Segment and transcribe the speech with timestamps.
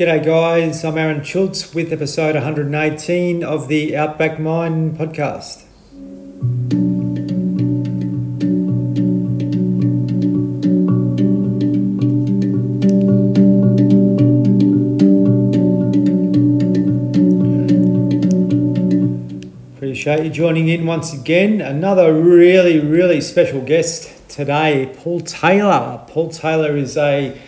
[0.00, 0.82] G'day, guys.
[0.82, 5.64] I'm Aaron Schultz with episode 118 of the Outback Mind podcast.
[19.76, 21.60] Appreciate you joining in once again.
[21.60, 26.02] Another really, really special guest today, Paul Taylor.
[26.08, 27.38] Paul Taylor is a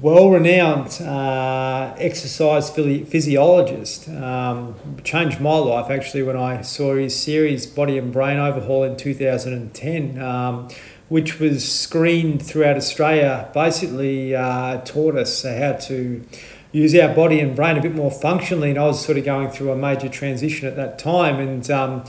[0.00, 4.08] well renowned uh, exercise physiologist.
[4.08, 8.96] Um, changed my life actually when I saw his series Body and Brain Overhaul in
[8.96, 10.20] 2010.
[10.20, 10.68] Um,
[11.08, 16.22] which was screened throughout Australia, basically uh, taught us how to
[16.70, 18.70] use our body and brain a bit more functionally.
[18.70, 21.40] And I was sort of going through a major transition at that time.
[21.40, 22.04] And um,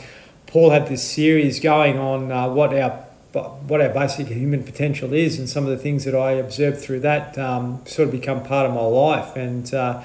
[0.48, 5.38] Paul had this series going on uh, what our what our basic human potential is,
[5.38, 8.66] and some of the things that I observed through that um, sort of become part
[8.68, 10.04] of my life, and uh,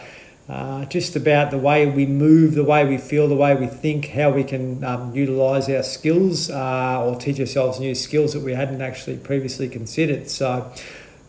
[0.49, 4.09] uh, just about the way we move, the way we feel, the way we think,
[4.09, 8.53] how we can um, utilize our skills uh, or teach ourselves new skills that we
[8.53, 10.29] hadn't actually previously considered.
[10.29, 10.71] So.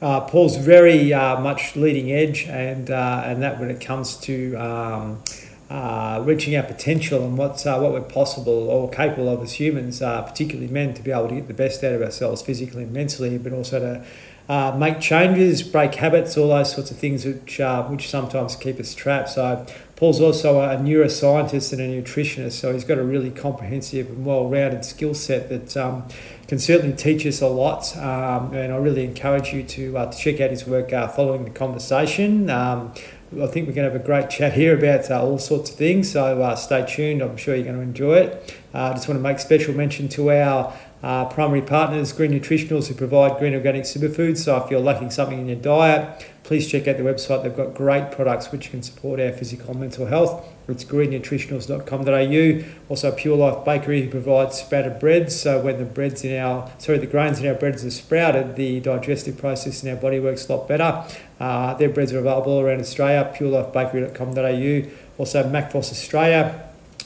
[0.01, 4.53] Uh, Paul's very uh, much leading edge, and uh, and that when it comes to
[4.55, 5.23] um,
[5.69, 10.01] uh, reaching our potential and what's uh, what we're possible or capable of as humans,
[10.01, 12.91] uh, particularly men, to be able to get the best out of ourselves physically and
[12.91, 14.05] mentally, but also to
[14.47, 18.79] uh, make changes, break habits, all those sorts of things which uh, which sometimes keep
[18.79, 19.29] us trapped.
[19.29, 24.23] So Paul's also a neuroscientist and a nutritionist, so he's got a really comprehensive and
[24.23, 26.07] well-rounded skill set that um,
[26.47, 27.97] can certainly teach us a lot.
[27.97, 31.49] Um, and I really encourage you to, uh, to check out his work following the
[31.49, 32.49] conversation.
[32.51, 32.93] Um,
[33.41, 35.75] I think we're going to have a great chat here about uh, all sorts of
[35.75, 36.11] things.
[36.11, 37.21] So uh, stay tuned.
[37.21, 38.55] I'm sure you're going to enjoy it.
[38.73, 42.87] Uh, I just want to make special mention to our uh, primary partners, Green Nutritionals,
[42.87, 44.37] who provide green organic superfoods.
[44.37, 47.43] So if you're lacking something in your diet, please check out the website.
[47.43, 50.47] They've got great products which can support our physical and mental health.
[50.67, 52.65] It's greennutritionals.com.au.
[52.89, 55.39] Also, Pure Life Bakery, who provides sprouted breads.
[55.39, 58.79] So when the breads in our, sorry, the grains in our breads are sprouted, the
[58.79, 61.03] digestive process in our body works a lot better.
[61.39, 63.31] Uh, their breads are available all around Australia.
[63.37, 64.91] PureLifeBakery.com.au.
[65.17, 66.61] Also, MacForce Australia.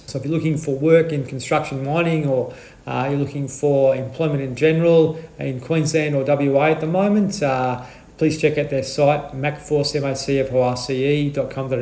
[0.10, 2.54] So if you're looking for work in construction mining or
[2.88, 7.86] uh, you're looking for employment in general in Queensland or WA at the moment, uh,
[8.20, 11.76] please check out their site, macforce.com.au.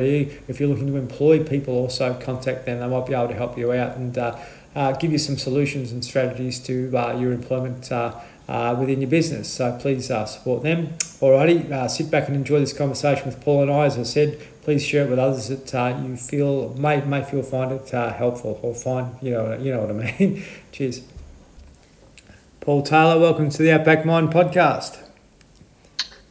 [0.48, 2.78] If you're looking to employ people, also contact them.
[2.78, 4.38] They might be able to help you out and uh,
[4.76, 8.14] uh, give you some solutions and strategies to uh, your employment uh,
[8.46, 9.50] uh, within your business.
[9.50, 10.90] So please uh, support them.
[11.20, 13.86] Alrighty, sit back and enjoy this conversation with Paul and I.
[13.86, 17.72] As I said, please share it with others that you feel may may feel find
[17.72, 20.44] it helpful or find you know you know what I mean.
[20.70, 21.02] Cheers.
[22.60, 25.07] Paul Taylor, welcome to the Outback Mind podcast.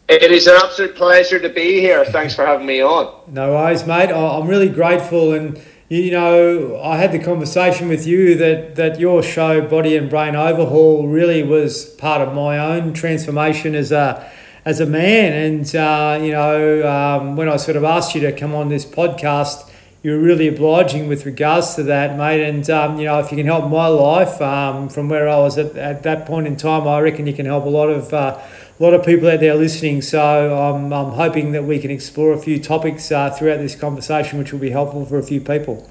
[0.10, 2.06] It is an absolute pleasure to be here.
[2.06, 3.14] Thanks for having me on.
[3.28, 4.10] No worries, mate.
[4.10, 5.34] I'm really grateful.
[5.34, 10.10] And, you know, I had the conversation with you that, that your show, Body and
[10.10, 14.32] Brain Overhaul, really was part of my own transformation as a,
[14.64, 15.34] as a man.
[15.34, 18.86] And, uh, you know, um, when I sort of asked you to come on this
[18.86, 19.70] podcast,
[20.04, 22.48] you were really obliging with regards to that, mate.
[22.48, 25.58] And, um, you know, if you can help my life um, from where I was
[25.58, 28.14] at, at that point in time, I reckon you can help a lot of.
[28.14, 28.40] Uh,
[28.80, 30.02] a lot of people out there listening.
[30.02, 34.38] So I'm, I'm hoping that we can explore a few topics uh, throughout this conversation,
[34.40, 35.90] which will be helpful for a few people.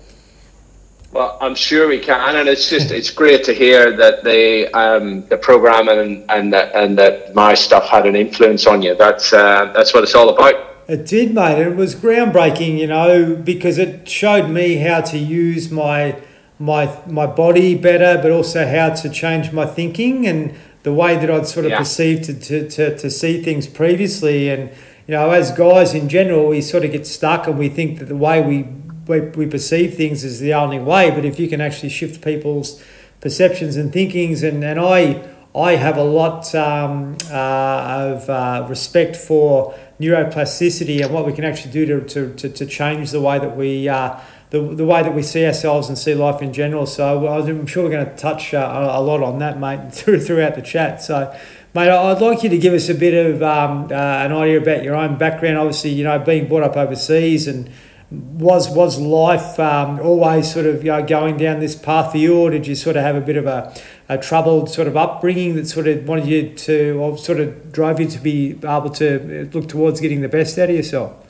[1.13, 5.27] Well, I'm sure we can, and it's just it's great to hear that the um,
[5.29, 8.95] the program and and that and that my stuff had an influence on you.
[8.95, 10.55] That's uh, that's what it's all about.
[10.89, 11.59] It did, mate.
[11.59, 16.21] It was groundbreaking, you know, because it showed me how to use my
[16.59, 20.55] my my body better, but also how to change my thinking and
[20.87, 21.79] the way that I'd sort of yeah.
[21.79, 24.51] perceived to, to, to, to see things previously.
[24.51, 24.71] And,
[25.09, 28.05] you know, as guys in general, we sort of get stuck and we think that
[28.05, 28.69] the way we,
[29.09, 31.11] we, we perceive things is the only way.
[31.11, 32.81] But if you can actually shift people's
[33.21, 39.17] perceptions and thinkings, and, and I, I have a lot um, uh, of uh, respect
[39.17, 43.41] for neuroplasticity and what we can actually do to, to, to, to change the way
[43.41, 44.21] that we uh,
[44.61, 46.87] the, the way that we see ourselves and see life in general.
[46.87, 50.55] So I'm sure we're going to touch uh, a lot on that, mate, through, throughout
[50.55, 51.03] the chat.
[51.03, 51.35] So,
[51.75, 54.83] mate, I'd like you to give us a bit of um, uh, an idea about
[54.83, 55.59] your own background.
[55.59, 57.71] Obviously, you know, being brought up overseas and
[58.09, 62.39] was was life um, always sort of you know, going down this path for you,
[62.39, 63.75] or did you sort of have a bit of a,
[64.09, 67.99] a troubled sort of upbringing that sort of wanted you to, or sort of drove
[67.99, 71.26] you to be able to look towards getting the best out of yourself?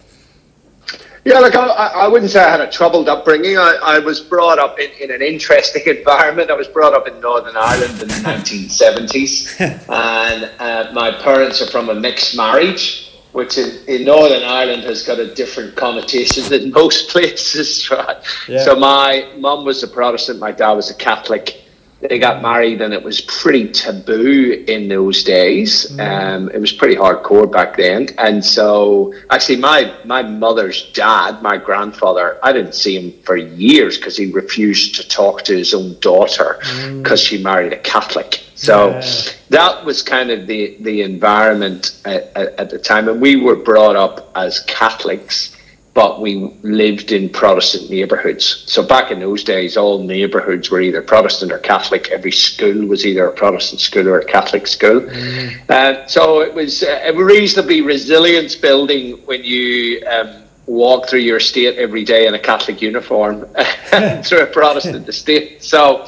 [1.26, 3.58] Yeah, look, I, I wouldn't say I had a troubled upbringing.
[3.58, 6.52] I, I was brought up in, in an interesting environment.
[6.52, 11.67] I was brought up in Northern Ireland in the 1970s, and uh, my parents are
[11.67, 13.11] from a mixed marriage.
[13.32, 18.17] which in, in Northern Ireland has got a different connotation than most places, right?
[18.49, 18.64] Yeah.
[18.64, 21.65] So my mum was a Protestant, my dad was a Catholic
[22.08, 25.91] they got married and it was pretty taboo in those days.
[25.93, 26.00] Mm.
[26.00, 28.08] Um, it was pretty hardcore back then.
[28.19, 33.97] And so actually my, my mother's dad, my grandfather, I didn't see him for years
[33.97, 37.26] because he refused to talk to his own daughter because mm.
[37.26, 38.43] she married a Catholic.
[38.55, 39.11] So yeah.
[39.50, 43.09] that was kind of the, the environment at, at, at the time.
[43.09, 45.56] And we were brought up as Catholics
[45.96, 48.64] but we lived in Protestant neighbourhoods.
[48.70, 52.10] So back in those days, all neighbourhoods were either Protestant or Catholic.
[52.10, 55.00] Every school was either a Protestant school or a Catholic school.
[55.00, 55.70] Mm.
[55.70, 61.78] Uh, so it was a reasonably resilient building when you um, walk through your estate
[61.78, 63.46] every day in a Catholic uniform
[64.22, 65.62] through a Protestant estate.
[65.62, 66.06] So,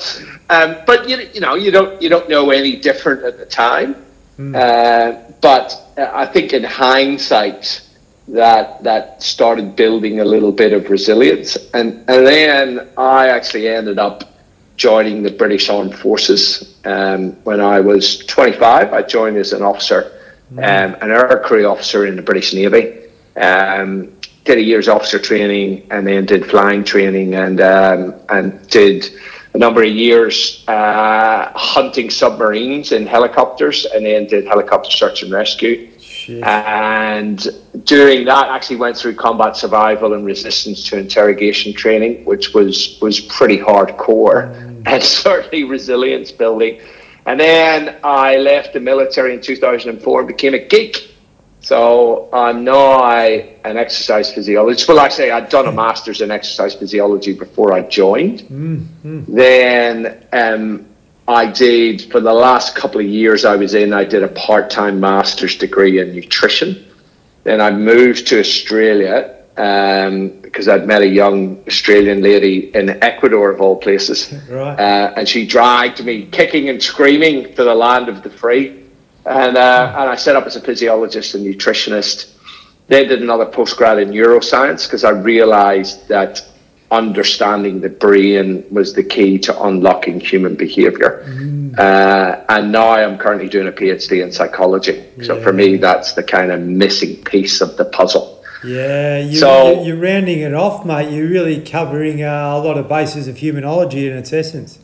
[0.50, 3.96] um, but you, you know, you don't you don't know any different at the time.
[4.38, 4.55] Mm.
[4.55, 7.88] Uh, but uh, I think in hindsight
[8.29, 11.57] that that started building a little bit of resilience.
[11.75, 14.25] And and then I actually ended up
[14.77, 18.93] joining the British Armed Forces um, when I was 25.
[18.93, 20.13] I joined as an officer,
[20.53, 20.59] mm.
[20.59, 23.09] um, an aircrew officer in the British Navy.
[23.37, 24.13] Um,
[24.45, 29.11] did a year's officer training and then did flying training and um, and did
[29.55, 35.33] a number of years uh, hunting submarines in helicopters and then did helicopter search and
[35.33, 35.91] rescue.
[36.29, 37.47] And
[37.85, 43.21] during that, actually went through combat survival and resistance to interrogation training, which was was
[43.21, 44.83] pretty hardcore mm.
[44.87, 46.81] and certainly resilience building.
[47.27, 51.15] And then I left the military in 2004 and became a geek.
[51.61, 54.89] So I'm now an exercise physiologist.
[54.89, 58.41] Well, actually, I'd done a master's in exercise physiology before I joined.
[58.41, 59.35] Mm-hmm.
[59.35, 60.88] Then um,
[61.29, 64.71] I did for the last couple of years I was in, I did a part
[64.71, 66.87] time master's degree in nutrition.
[67.45, 73.51] Then I moved to Australia um, because I'd met a young Australian lady in Ecuador,
[73.51, 74.33] of all places.
[74.49, 74.79] Right.
[74.79, 78.85] Uh, and she dragged me kicking and screaming to the land of the free.
[79.27, 82.37] And, uh, and I set up as a physiologist and nutritionist.
[82.87, 86.49] Then did another postgrad in neuroscience because I realized that
[86.90, 91.25] understanding the brain was the key to unlocking human behavior.
[91.29, 91.79] Mm.
[91.79, 95.05] Uh, and now I'm currently doing a PhD in psychology.
[95.23, 98.43] So for me, that's the kind of missing piece of the puzzle.
[98.64, 101.12] Yeah, you, so, you're rounding it off, mate.
[101.12, 104.81] You're really covering uh, a lot of bases of humanology in its essence.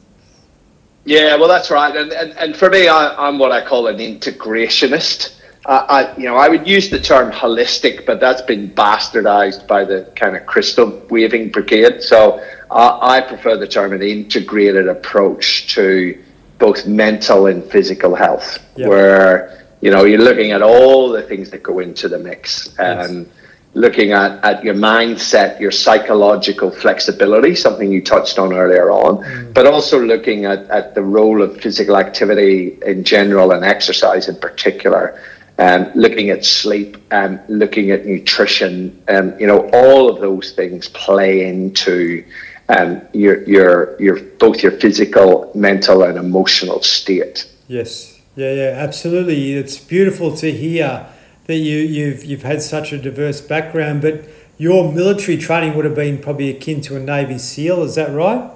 [1.05, 1.95] Yeah, well, that's right.
[1.95, 5.41] And, and, and for me, I, I'm what I call an integrationist.
[5.67, 10.13] I, you know, I would use the term holistic, but that's been bastardized by the
[10.15, 12.03] kind of crystal waving brigade.
[12.03, 12.39] So
[12.71, 16.23] uh, I prefer the term an integrated approach to
[16.59, 21.63] both mental and physical health, where you know you're looking at all the things that
[21.63, 22.69] go into the mix.
[22.79, 23.27] Um, yes.
[23.77, 29.53] Looking at, at your mindset, your psychological flexibility, something you touched on earlier on, mm.
[29.53, 34.37] but also looking at, at the role of physical activity in general and exercise in
[34.37, 35.21] particular
[35.59, 40.89] um, looking at sleep, um, looking at nutrition, um, you know, all of those things
[40.89, 42.25] play into
[42.69, 47.49] um, your, your, your, both your physical, mental, and emotional state.
[47.69, 49.55] Yes, yeah, yeah, absolutely.
[49.55, 51.07] It's beautiful to hear
[51.47, 54.25] that you, you've, you've had such a diverse background, but
[54.57, 58.51] your military training would have been probably akin to a Navy SEAL, is that right?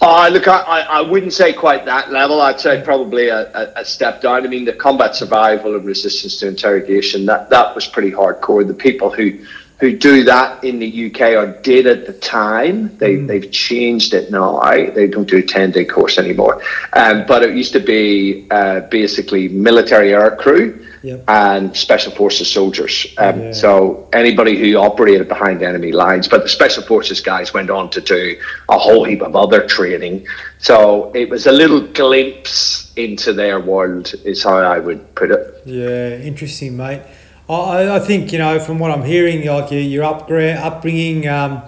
[0.00, 2.40] Uh, look, I, I wouldn't say quite that level.
[2.40, 4.44] I'd say probably a, a, a, step down.
[4.44, 8.64] I mean, the combat survival and resistance to interrogation, that, that was pretty hardcore.
[8.64, 9.44] The people who,
[9.80, 13.26] who do that in the UK or did at the time, they, mm.
[13.26, 14.60] they've changed it now.
[14.60, 16.62] They don't do a 10 day course anymore.
[16.92, 21.24] Um, but it used to be uh, basically military air crew yep.
[21.28, 23.06] and special forces soldiers.
[23.18, 23.52] Um, yeah.
[23.52, 28.00] So anybody who operated behind enemy lines, but the special forces guys went on to
[28.00, 28.38] do
[28.68, 30.26] a whole heap of other training.
[30.58, 35.62] So it was a little glimpse into their world, is how I would put it.
[35.64, 37.02] Yeah, interesting, mate.
[37.48, 41.28] I, I think you know from what I'm hearing, like your, your upgra- upbringing.
[41.28, 41.62] Um,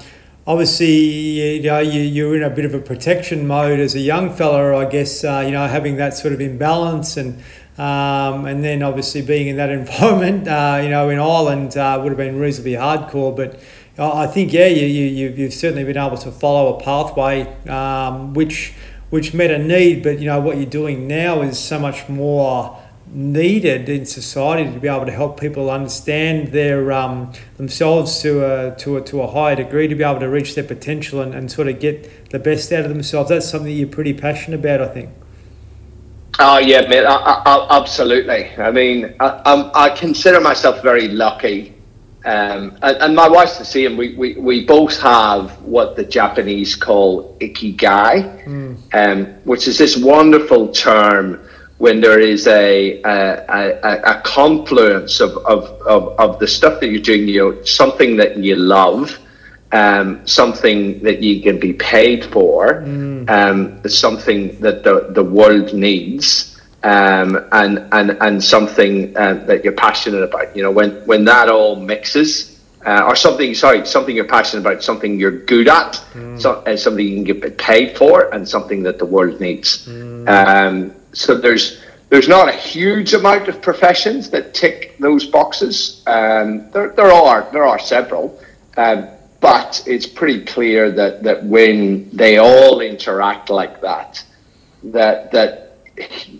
[0.47, 4.35] obviously, you know, you, you're in a bit of a protection mode as a young
[4.35, 7.41] fella, I guess, uh, you know, having that sort of imbalance and
[7.81, 12.11] um, and then obviously being in that environment, uh, you know, in Ireland uh, would
[12.11, 13.35] have been reasonably hardcore.
[13.35, 13.59] But
[13.99, 18.75] I think, yeah, you, you, you've certainly been able to follow a pathway um, which,
[19.09, 20.03] which met a need.
[20.03, 24.79] But, you know, what you're doing now is so much more needed in society to
[24.79, 29.27] be able to help people understand their um, themselves to a, to, a, to a
[29.27, 32.39] higher degree, to be able to reach their potential and, and sort of get the
[32.39, 33.31] best out of themselves.
[33.31, 35.11] That's something you're pretty passionate about, I think.
[36.43, 37.05] Oh yeah, mate.
[37.05, 38.51] I, I, absolutely.
[38.57, 41.75] I mean, I, I, consider myself very lucky,
[42.25, 43.99] um, and, and, my wife's the same.
[43.99, 48.77] We, we we both have what the Japanese call ikigai, mm.
[48.95, 55.37] um, which is this wonderful term when there is a a, a, a confluence of,
[55.45, 59.19] of, of, of the stuff that you're doing, you know, something that you love
[59.73, 63.29] um, something that you can be paid for, mm.
[63.31, 69.75] um, something that the, the world needs, um, and, and, and something uh, that you're
[69.75, 70.57] passionate about.
[70.57, 74.83] You know, when, when that all mixes, uh, or something, sorry, something you're passionate about,
[74.83, 76.41] something you're good at, mm.
[76.41, 79.87] so, and something you can get paid for, and something that the world needs.
[79.87, 80.29] Mm.
[80.29, 86.03] Um, so there's there's not a huge amount of professions that tick those boxes.
[86.07, 88.41] Um, there, there are there are several.
[88.77, 89.09] Um,
[89.41, 94.23] but it's pretty clear that, that when they all interact like that,
[94.85, 95.79] that that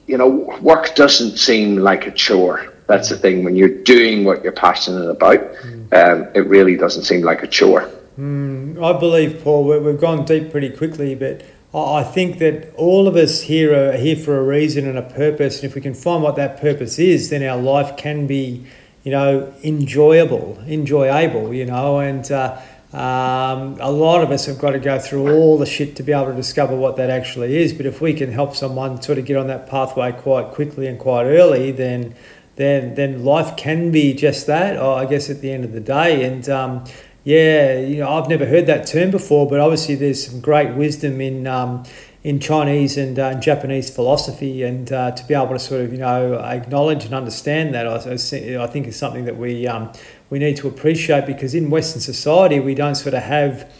[0.07, 0.29] you know
[0.63, 2.75] work doesn't seem like a chore.
[2.87, 3.45] That's the thing.
[3.45, 5.93] When you're doing what you're passionate about, mm.
[5.93, 7.91] um, it really doesn't seem like a chore.
[8.19, 11.43] Mm, I believe, Paul, we've gone deep pretty quickly, but
[11.73, 15.57] I think that all of us here are here for a reason and a purpose.
[15.57, 18.67] And if we can find what that purpose is, then our life can be,
[19.05, 22.31] you know, enjoyable, enjoyable, you know, and.
[22.31, 22.61] Uh,
[22.93, 26.13] um, a lot of us have got to go through all the shit to be
[26.13, 27.73] able to discover what that actually is.
[27.73, 30.99] But if we can help someone sort of get on that pathway quite quickly and
[30.99, 32.17] quite early, then
[32.57, 34.77] then then life can be just that.
[34.77, 36.85] I guess at the end of the day, and um,
[37.23, 41.21] yeah, you know, I've never heard that term before, but obviously there's some great wisdom
[41.21, 41.85] in um,
[42.23, 45.99] in Chinese and uh, Japanese philosophy, and uh, to be able to sort of you
[45.99, 49.93] know acknowledge and understand that, I, I think is something that we um,
[50.31, 53.71] we need to appreciate because in Western society we don't sort of have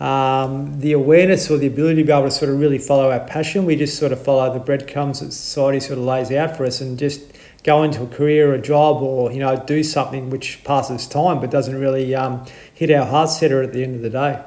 [0.00, 3.20] um, the awareness or the ability to be able to sort of really follow our
[3.20, 3.66] passion.
[3.66, 6.80] We just sort of follow the breadcrumbs that society sort of lays out for us
[6.80, 7.20] and just
[7.62, 11.50] go into a career, a job, or you know do something which passes time but
[11.50, 14.42] doesn't really um, hit our heart center at the end of the day.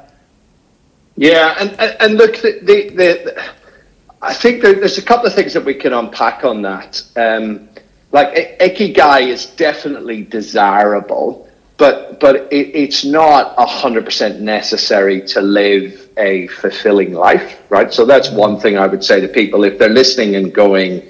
[1.16, 3.44] Yeah, and and, look, the, the, the
[4.24, 7.04] I think there's a couple of things that we can unpack on that.
[7.16, 7.70] Um,
[8.12, 16.10] like ikigai is definitely desirable but but it, it's not hundred percent necessary to live
[16.18, 17.92] a fulfilling life, right?
[17.92, 21.10] So that's one thing I would say to people if they're listening and going,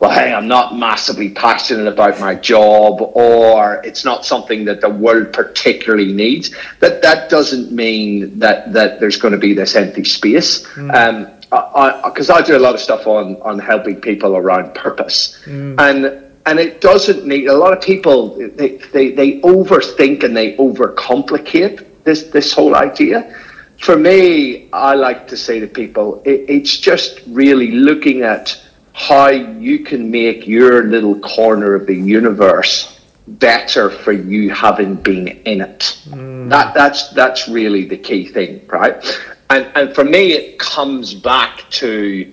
[0.00, 4.90] well, hey, I'm not massively passionate about my job, or it's not something that the
[4.90, 6.54] world particularly needs.
[6.80, 10.66] That that doesn't mean that that there's going to be this empty space.
[10.74, 10.94] Mm.
[10.94, 11.30] Um,
[12.02, 15.40] because I, I, I, do a lot of stuff on on helping people around purpose,
[15.44, 15.78] mm.
[15.78, 20.56] and and it doesn't need a lot of people they, they, they overthink and they
[20.56, 23.34] overcomplicate this this whole idea.
[23.80, 28.60] For me i like to say to people it, it's just really looking at
[28.92, 35.28] how you can make your little corner of the universe better for you having been
[35.28, 35.98] in it.
[36.08, 36.48] Mm.
[36.50, 38.96] that that's that's really the key thing right?
[39.50, 42.32] And and for me it comes back to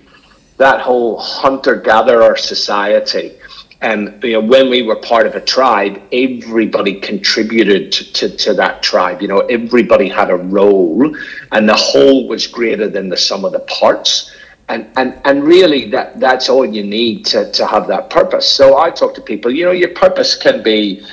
[0.57, 3.37] that whole hunter gatherer society
[3.81, 8.53] and you know, when we were part of a tribe, everybody contributed to, to, to,
[8.53, 9.23] that tribe.
[9.23, 11.15] You know, everybody had a role,
[11.51, 14.31] and the whole was greater than the sum of the parts.
[14.69, 18.47] And and and really, that that's all you need to to have that purpose.
[18.47, 19.49] So I talk to people.
[19.49, 21.03] You know, your purpose can be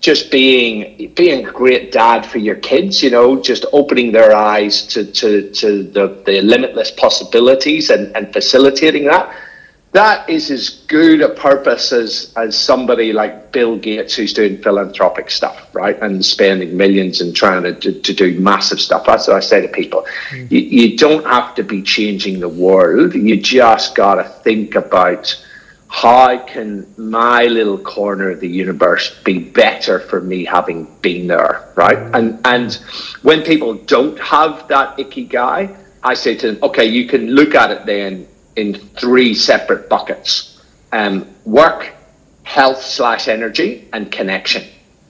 [0.00, 3.02] just being being a great dad for your kids.
[3.02, 8.32] You know, just opening their eyes to to to the the limitless possibilities and and
[8.32, 9.30] facilitating that
[9.94, 15.30] that is as good a purpose as, as somebody like Bill Gates who's doing philanthropic
[15.30, 15.96] stuff, right?
[16.02, 19.06] And spending millions and trying to, to, to do massive stuff.
[19.06, 20.04] That's what I say to people.
[20.30, 20.52] Mm-hmm.
[20.52, 23.14] You, you don't have to be changing the world.
[23.14, 25.40] You just got to think about
[25.86, 31.70] how can my little corner of the universe be better for me having been there,
[31.76, 31.98] right?
[31.98, 32.14] Mm-hmm.
[32.16, 32.74] And, and
[33.22, 37.70] when people don't have that ikigai, I say to them, okay, you can look at
[37.70, 40.54] it then in three separate buckets
[40.92, 41.92] um, work,
[42.44, 44.62] health slash energy, and connection.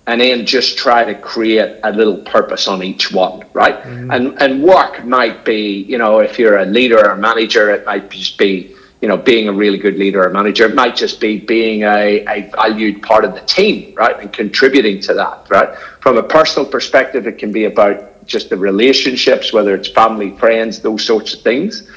[0.07, 3.77] And then just try to create a little purpose on each one, right?
[3.83, 4.11] Mm-hmm.
[4.11, 7.87] And and work might be, you know, if you're a leader or a manager, it
[7.87, 10.67] might just be, you know, being a really good leader or manager.
[10.67, 14.19] It might just be being a, a valued part of the team, right?
[14.21, 15.75] And contributing to that, right?
[16.01, 20.81] From a personal perspective, it can be about just the relationships, whether it's family, friends,
[20.81, 21.91] those sorts of things.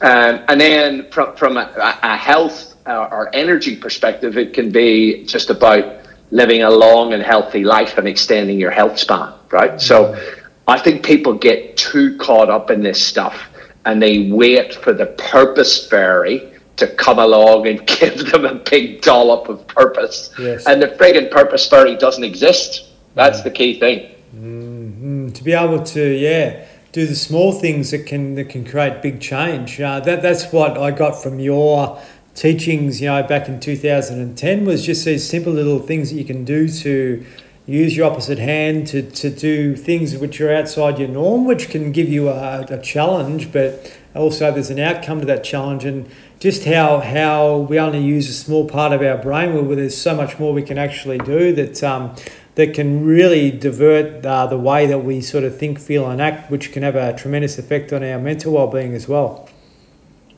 [0.00, 5.24] Um, and then from, from a, a health uh, or energy perspective, it can be
[5.24, 9.80] just about living a long and healthy life and extending your health span, right?
[9.80, 10.18] So
[10.66, 13.48] I think people get too caught up in this stuff
[13.84, 19.02] and they wait for the purpose fairy to come along and give them a big
[19.02, 20.34] dollop of purpose.
[20.38, 20.66] Yes.
[20.66, 22.88] And the frigging purpose fairy doesn't exist.
[23.14, 24.10] That's the key thing.
[24.34, 25.30] Mm-hmm.
[25.30, 29.20] To be able to, yeah, do the small things that can that can create big
[29.20, 29.80] change.
[29.80, 32.00] Uh, that that's what I got from your
[32.36, 33.00] teachings.
[33.00, 36.16] You know, back in two thousand and ten was just these simple little things that
[36.16, 37.26] you can do to
[37.66, 41.90] use your opposite hand to, to do things which are outside your norm, which can
[41.92, 46.08] give you a, a challenge, but also there's an outcome to that challenge and
[46.38, 50.14] just how how we only use a small part of our brain where there's so
[50.14, 52.14] much more we can actually do that um,
[52.54, 56.50] that can really divert uh, the way that we sort of think, feel, and act,
[56.50, 59.48] which can have a tremendous effect on our mental well-being as well.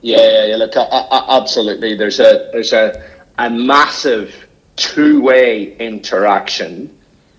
[0.00, 1.96] Yeah, yeah, look, absolutely.
[1.96, 3.04] There's a there's a
[3.38, 4.46] a massive
[4.76, 6.96] two-way interaction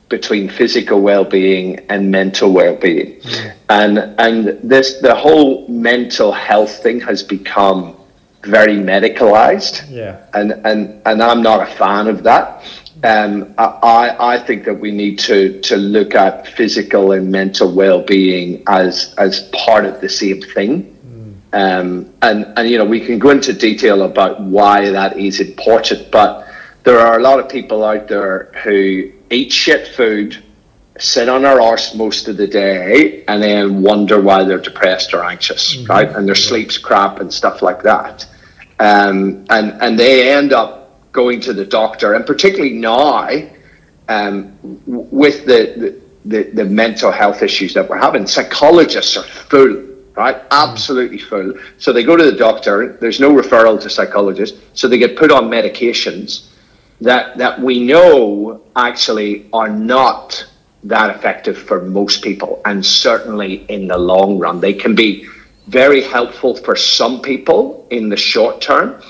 [0.09, 3.53] between physical well-being and mental well-being, mm.
[3.69, 7.95] and and this the whole mental health thing has become
[8.43, 9.85] very medicalized.
[9.89, 12.63] Yeah, and and and I'm not a fan of that.
[13.03, 18.63] Um, I, I think that we need to, to look at physical and mental well-being
[18.67, 20.93] as as part of the same thing.
[21.53, 26.11] Um, and and you know we can go into detail about why that is important,
[26.11, 26.45] but
[26.83, 30.37] there are a lot of people out there who eat shit food,
[30.97, 35.23] sit on their arse most of the day, and then wonder why they're depressed or
[35.23, 35.85] anxious, mm-hmm.
[35.85, 36.09] right?
[36.09, 38.25] And their sleep's crap and stuff like that.
[38.79, 40.86] Um, and and they end up
[41.17, 43.27] going to the doctor, and particularly now
[44.07, 44.55] um,
[44.85, 49.83] with the, the, the, mental health issues that we're having, psychologists are full,
[50.15, 50.37] right?
[50.51, 51.55] Absolutely full.
[51.79, 55.31] So they go to the doctor, there's no referral to psychologists, so they get put
[55.31, 56.49] on medications
[57.01, 60.47] that, that we know actually are not
[60.83, 64.61] that effective for most people, and certainly in the long run.
[64.61, 65.27] They can be
[65.67, 69.01] very helpful for some people in the short term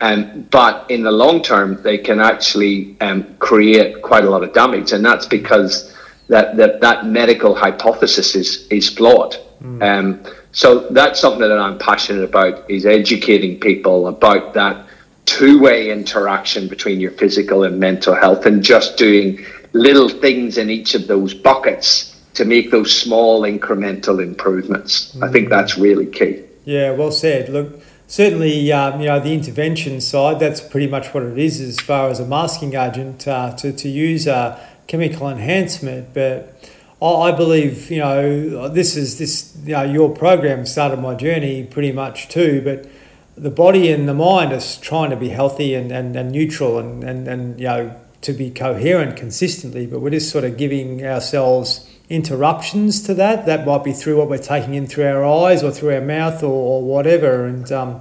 [0.00, 4.52] um, but in the long term, they can actually um, create quite a lot of
[4.54, 5.94] damage, and that's because
[6.28, 9.36] that that, that medical hypothesis is is flawed.
[9.62, 9.82] Mm.
[9.82, 14.86] Um, so that's something that I'm passionate about is educating people about that
[15.26, 19.44] two-way interaction between your physical and mental health, and just doing
[19.74, 25.14] little things in each of those buckets to make those small incremental improvements.
[25.14, 25.28] Mm.
[25.28, 25.50] I think hmm.
[25.50, 26.44] that's really key.
[26.64, 27.48] Yeah, well said.
[27.50, 31.78] Look certainly, um, you know, the intervention side, that's pretty much what it is as
[31.78, 36.12] far as a masking agent uh, to, to use a chemical enhancement.
[36.12, 36.68] But
[37.00, 41.92] I believe, you know, this is this, you know, your program started my journey pretty
[41.92, 42.90] much too, but
[43.36, 47.04] the body and the mind is trying to be healthy and, and, and neutral and,
[47.04, 51.88] and, and, you know, to be coherent consistently, but we're just sort of giving ourselves
[52.10, 53.46] interruptions to that.
[53.46, 56.42] That might be through what we're taking in through our eyes or through our mouth
[56.42, 57.46] or, or whatever.
[57.46, 58.00] And um,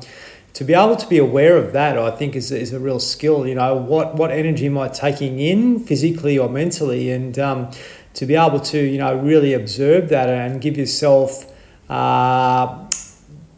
[0.53, 3.47] to be able to be aware of that, I think, is, is a real skill.
[3.47, 7.11] You know, what, what energy am I taking in physically or mentally?
[7.11, 7.71] And um,
[8.15, 11.45] to be able to, you know, really observe that and give yourself,
[11.89, 12.85] uh,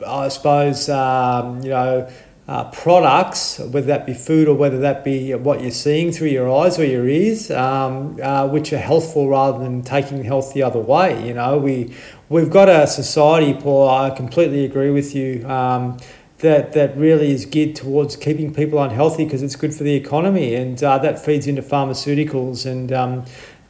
[0.06, 2.12] I suppose, um, you know,
[2.48, 6.52] uh, products, whether that be food or whether that be what you're seeing through your
[6.52, 10.80] eyes or your ears, um, uh, which are healthful rather than taking health the other
[10.80, 11.26] way.
[11.26, 11.96] You know, we
[12.30, 13.88] we've got a society, Paul.
[13.90, 15.48] I completely agree with you.
[15.48, 16.00] Um,
[16.42, 20.56] that, that really is geared towards keeping people unhealthy because it's good for the economy
[20.56, 23.26] and uh, that feeds into pharmaceuticals and um,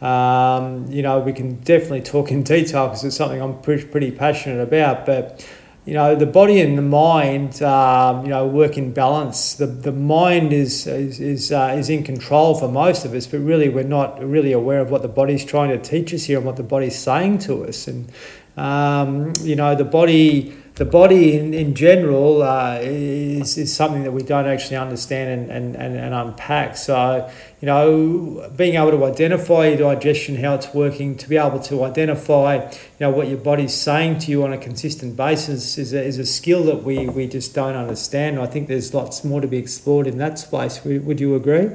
[0.08, 4.12] um, you know we can definitely talk in detail because it's something I'm pretty, pretty
[4.12, 5.46] passionate about but
[5.86, 9.56] you know the body and the mind um, you know work in balance.
[9.56, 13.40] The, the mind is is is, uh, is in control for most of us but
[13.40, 16.46] really we're not really aware of what the body's trying to teach us here and
[16.46, 17.88] what the body's saying to us.
[17.88, 18.12] And
[18.58, 24.12] um, you know the body the body in, in general uh, is, is something that
[24.12, 26.78] we don't actually understand and, and, and, and, unpack.
[26.78, 27.30] So,
[27.60, 31.84] you know, being able to identify your digestion, how it's working, to be able to
[31.84, 36.02] identify, you know, what your body's saying to you on a consistent basis is a,
[36.02, 38.40] is a skill that we, we just don't understand.
[38.40, 40.84] I think there's lots more to be explored in that space.
[40.86, 41.70] Would, would you agree?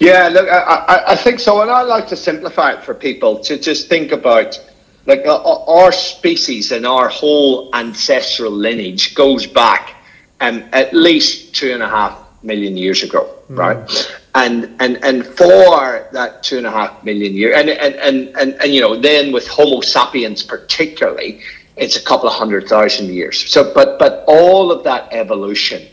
[0.00, 1.62] Yeah, look, I, I think so.
[1.62, 4.58] And I like to simplify it for people to just think about
[5.06, 9.96] like uh, uh, our species and our whole ancestral lineage goes back
[10.40, 13.56] um, at least two and a half million years ago, mm.
[13.56, 14.12] right?
[14.34, 18.54] And and and for that two and a half million years, and and, and and
[18.54, 21.42] and you know, then with Homo sapiens particularly,
[21.76, 23.48] it's a couple of hundred thousand years.
[23.50, 25.86] So, but but all of that evolution,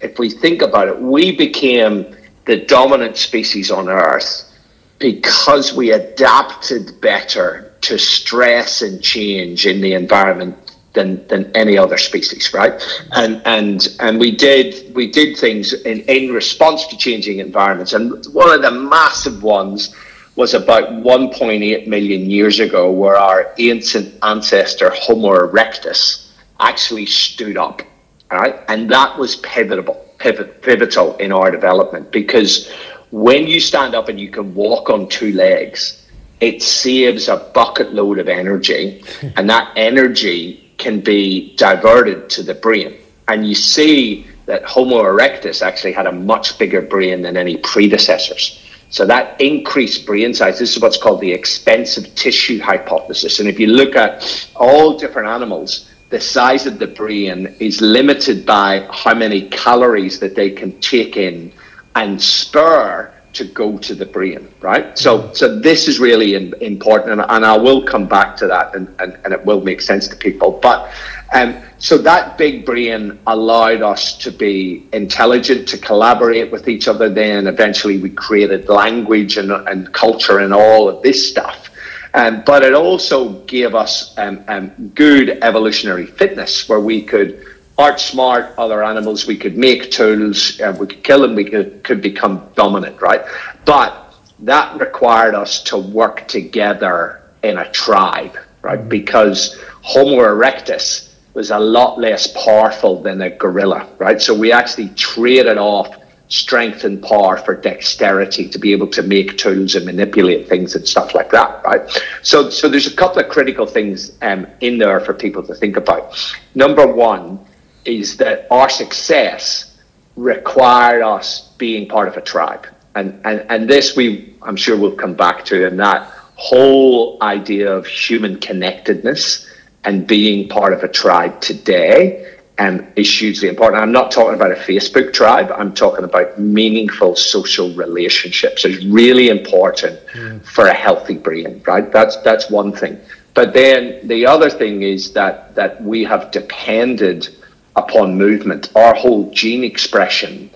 [0.00, 4.52] if we think about it, we became the dominant species on Earth
[4.98, 10.56] because we adapted better to stress and change in the environment
[10.96, 12.74] than than any other species, right?
[13.12, 17.92] And and and we did we did things in, in response to changing environments.
[17.92, 19.94] And one of the massive ones
[20.34, 27.82] was about 1.8 million years ago, where our ancient ancestor Homo erectus actually stood up,
[28.30, 28.56] right?
[28.68, 32.70] And that was pivotal, pivot, pivotal in our development because
[33.10, 36.05] when you stand up and you can walk on two legs,
[36.40, 39.02] it saves a bucket load of energy,
[39.36, 42.96] and that energy can be diverted to the brain.
[43.28, 48.62] And you see that Homo erectus actually had a much bigger brain than any predecessors.
[48.90, 53.40] So that increased brain size, this is what's called the expensive tissue hypothesis.
[53.40, 58.46] And if you look at all different animals, the size of the brain is limited
[58.46, 61.52] by how many calories that they can take in
[61.96, 64.96] and spur to go to the brain, right?
[64.98, 68.74] So, so this is really in, important, and, and, I will come back to that,
[68.74, 70.58] and, and, and it will make sense to people.
[70.62, 70.90] But
[71.32, 77.08] um, so that big brain allowed us to be intelligent, to collaborate with each other.
[77.10, 81.70] Then eventually we created language and, and culture and all of this stuff.
[82.14, 87.44] Um, but it also gave us um, um, good evolutionary fitness where we could
[87.78, 92.00] outsmart other animals, we could make tools, uh, we could kill them, we could, could
[92.00, 93.22] become dominant, right?
[93.64, 98.88] But that required us to work together in a tribe, right?
[98.88, 104.20] Because Homo erectus was a lot less powerful than a gorilla, right?
[104.22, 105.94] So we actually traded off
[106.28, 110.88] strength and power for dexterity to be able to make tools and manipulate things and
[110.88, 111.82] stuff like that, right?
[112.22, 115.76] So, so there's a couple of critical things um, in there for people to think
[115.76, 116.16] about.
[116.54, 117.38] Number one
[117.86, 119.76] is that our success
[120.16, 124.96] required us being part of a tribe, and and and this we I'm sure we'll
[124.96, 129.50] come back to, and that whole idea of human connectedness
[129.84, 133.82] and being part of a tribe today um, is hugely important.
[133.82, 135.52] I'm not talking about a Facebook tribe.
[135.52, 138.64] I'm talking about meaningful social relationships.
[138.64, 140.44] It's really important mm.
[140.44, 141.90] for a healthy brain, right?
[141.92, 142.98] That's that's one thing.
[143.34, 147.28] But then the other thing is that that we have depended
[147.76, 148.70] upon movement.
[148.74, 150.50] Our whole gene expression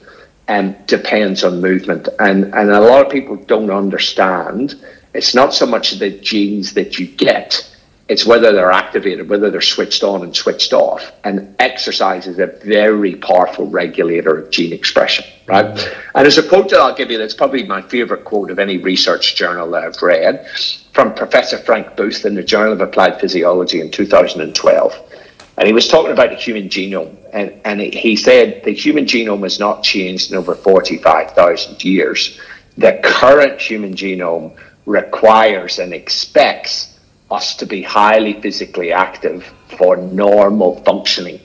[0.48, 4.74] um, depends on movement, and and a lot of people don't understand.
[5.14, 7.70] It's not so much the genes that you get
[8.10, 11.12] it's whether they're activated, whether they're switched on and switched off.
[11.22, 15.66] And exercise is a very powerful regulator of gene expression, right?
[15.66, 16.10] Mm-hmm.
[16.16, 18.78] And there's a quote that I'll give you that's probably my favorite quote of any
[18.78, 20.44] research journal that I've read
[20.92, 25.12] from Professor Frank Booth in the Journal of Applied Physiology in 2012.
[25.60, 27.14] And he was talking about the human genome.
[27.34, 32.40] And, and he said the human genome has not changed in over 45,000 years.
[32.78, 36.98] The current human genome requires and expects
[37.30, 41.38] us to be highly physically active for normal functioning.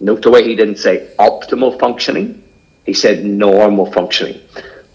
[0.00, 2.42] Note the way he didn't say optimal functioning,
[2.84, 4.40] he said normal functioning.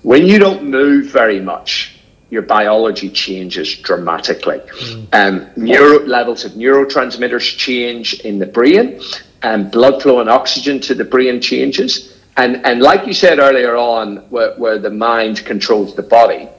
[0.02, 1.95] When you don't move very much,
[2.30, 4.60] your biology changes dramatically.
[4.60, 5.08] Mm.
[5.14, 9.00] Um, neuro levels of neurotransmitters change in the brain,
[9.44, 12.18] and blood flow and oxygen to the brain changes.
[12.38, 16.50] And, and like you said earlier on, where, where the mind controls the body,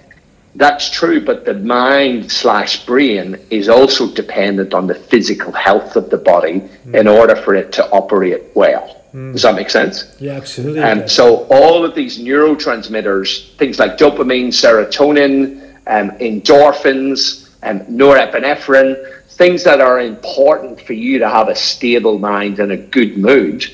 [0.55, 6.09] that's true, but the mind slash brain is also dependent on the physical health of
[6.09, 6.95] the body mm.
[6.95, 9.05] in order for it to operate well.
[9.17, 9.33] Mm.
[9.33, 10.15] Does that make sense?
[10.21, 10.83] Yeah, absolutely.
[10.83, 19.23] And um, so all of these neurotransmitters, things like dopamine, serotonin, um, endorphins, um, norepinephrine,
[19.29, 23.65] things that are important for you to have a stable mind and a good mood,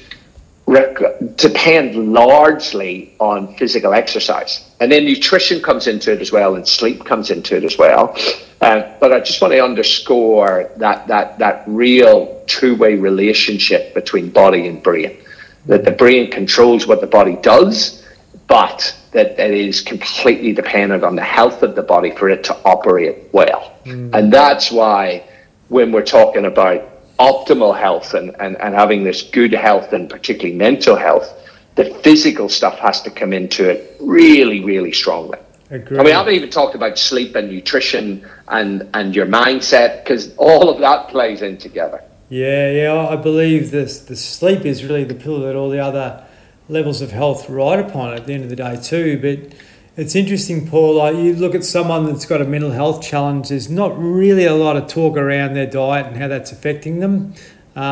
[0.66, 4.70] rec- depend largely on physical exercise.
[4.78, 8.16] And then nutrition comes into it as well, and sleep comes into it as well.
[8.61, 14.68] Uh, but I just want to underscore that that that real two-way relationship between body
[14.68, 15.18] and brain.
[15.66, 18.05] That the brain controls what the body does,
[18.46, 22.57] but that it is completely dependent on the health of the body for it to
[22.64, 23.77] operate well.
[23.85, 24.14] Mm.
[24.14, 25.25] And that's why
[25.68, 30.57] when we're talking about optimal health and, and, and having this good health and particularly
[30.57, 31.38] mental health,
[31.75, 35.38] the physical stuff has to come into it really, really strongly.
[35.70, 35.98] Agreed.
[35.98, 40.68] And we haven't even talked about sleep and nutrition and, and your mindset because all
[40.68, 42.03] of that plays in together.
[42.33, 46.25] Yeah, yeah, I believe this the sleep is really the pillar that all the other
[46.66, 49.18] levels of health ride upon at the end of the day too.
[49.21, 49.55] But
[49.99, 50.95] it's interesting, Paul.
[50.95, 53.51] Like you look at someone that's got a mental health challenge.
[53.51, 57.35] There's not really a lot of talk around their diet and how that's affecting them.
[57.77, 57.83] Um,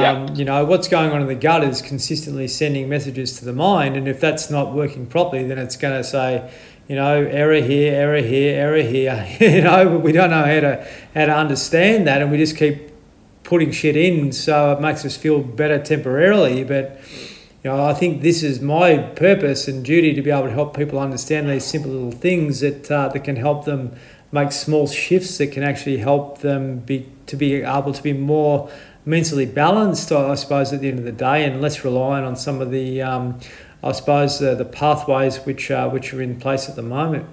[0.00, 0.32] yeah.
[0.32, 3.98] You know what's going on in the gut is consistently sending messages to the mind,
[3.98, 6.50] and if that's not working properly, then it's going to say,
[6.88, 9.28] you know, error here, error here, error here.
[9.40, 12.56] you know, but we don't know how to how to understand that, and we just
[12.56, 12.89] keep
[13.44, 16.64] putting shit in so it makes us feel better temporarily.
[16.64, 17.00] But
[17.62, 20.76] you know, I think this is my purpose and duty to be able to help
[20.76, 23.96] people understand these simple little things that uh, that can help them
[24.32, 28.70] make small shifts that can actually help them be to be able to be more
[29.04, 30.12] mentally balanced.
[30.12, 33.02] I suppose at the end of the day, and less reliant on some of the,
[33.02, 33.40] um,
[33.82, 37.26] I suppose, uh, the pathways which uh, which are in place at the moment.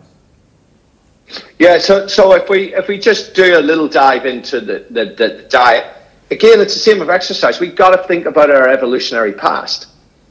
[1.60, 5.06] Yeah, so so if we if we just do a little dive into the, the,
[5.06, 5.97] the diet,
[6.32, 7.60] again, it's the same with exercise.
[7.60, 9.88] We've got to think about our evolutionary past,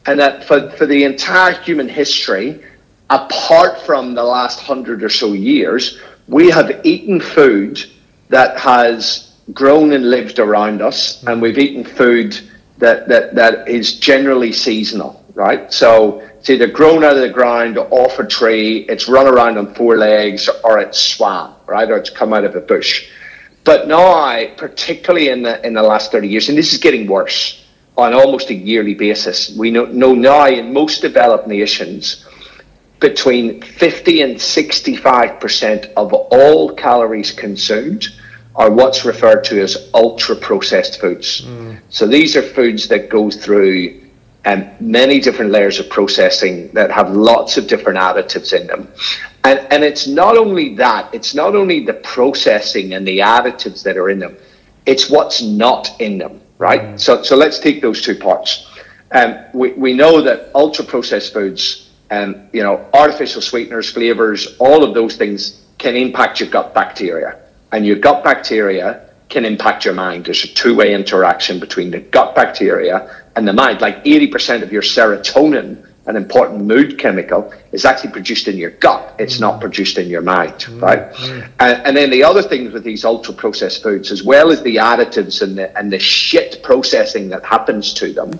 [0.06, 2.62] and that for for the entire human history,
[3.10, 7.84] apart from the last hundred or so years, we have eaten food
[8.28, 12.38] that has grown and lived around us, and we've eaten food
[12.78, 15.72] that that that is generally seasonal, right?
[15.72, 19.58] So it's either grown out of the ground or off a tree, it's run around
[19.58, 21.90] on four legs, or it's swam, right?
[21.90, 23.08] Or it's come out of a bush.
[23.66, 27.64] But now, particularly in the in the last 30 years, and this is getting worse
[27.96, 32.24] on almost a yearly basis, we know, know now in most developed nations,
[33.00, 38.06] between 50 and 65% of all calories consumed
[38.54, 41.40] are what's referred to as ultra processed foods.
[41.40, 41.80] Mm.
[41.88, 44.05] So these are foods that go through
[44.46, 48.88] and many different layers of processing that have lots of different additives in them.
[49.42, 53.96] And, and it's not only that, it's not only the processing and the additives that
[53.96, 54.36] are in them,
[54.86, 56.80] it's what's not in them, right?
[56.80, 57.00] Mm.
[57.00, 58.70] So, so let's take those two parts.
[59.10, 64.56] Um, we, we know that ultra processed foods, and um, you know, artificial sweeteners, flavors,
[64.58, 67.40] all of those things can impact your gut bacteria.
[67.72, 70.24] And your gut bacteria can impact your mind.
[70.24, 73.80] There's a two way interaction between the gut bacteria and the mind.
[73.80, 79.14] Like 80% of your serotonin, an important mood chemical, is actually produced in your gut.
[79.18, 80.82] It's not produced in your mind, mm.
[80.82, 81.12] right?
[81.12, 81.48] Mm.
[81.60, 84.76] And, and, then the other things with these ultra processed foods, as well as the
[84.76, 88.38] additives and the, and the shit processing that happens to them,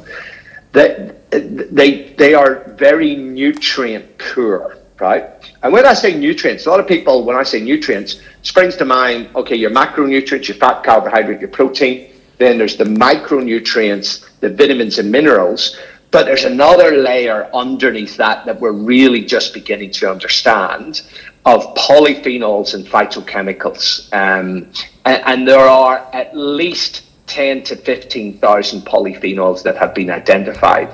[0.73, 5.31] that they, they are very nutrient poor, right?
[5.63, 8.85] And when I say nutrients, a lot of people, when I say nutrients, springs to
[8.85, 12.11] mind, okay, your macronutrients, your fat, carbohydrate, your protein.
[12.38, 15.77] Then there's the micronutrients, the vitamins and minerals.
[16.11, 21.03] But there's another layer underneath that that we're really just beginning to understand
[21.44, 24.12] of polyphenols and phytochemicals.
[24.12, 24.70] Um,
[25.05, 30.88] and, and there are at least 10 to 15,000 polyphenols that have been identified.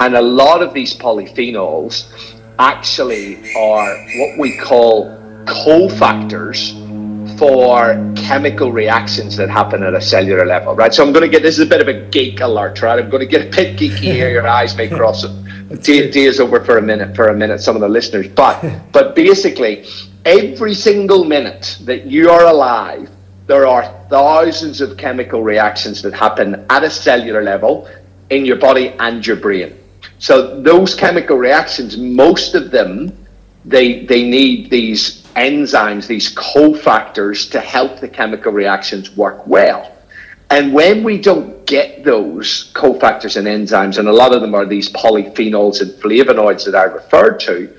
[0.00, 2.12] And a lot of these polyphenols
[2.58, 5.06] actually are what we call
[5.44, 6.87] cofactors
[7.38, 10.92] for chemical reactions that happen at a cellular level, right?
[10.92, 12.98] So I'm going to get this is a bit of a geek alert, right?
[12.98, 14.28] I'm going to get a bit geeky here.
[14.28, 15.24] Your eyes may cross.
[15.82, 17.14] Day, day is over for a minute.
[17.14, 19.86] For a minute, some of the listeners, but but basically,
[20.24, 23.08] every single minute that you are alive,
[23.46, 27.88] there are thousands of chemical reactions that happen at a cellular level
[28.30, 29.78] in your body and your brain.
[30.18, 33.26] So those chemical reactions, most of them,
[33.64, 39.94] they they need these enzymes, these cofactors to help the chemical reactions work well.
[40.50, 44.64] And when we don't get those cofactors and enzymes, and a lot of them are
[44.64, 47.76] these polyphenols and flavonoids that I referred to,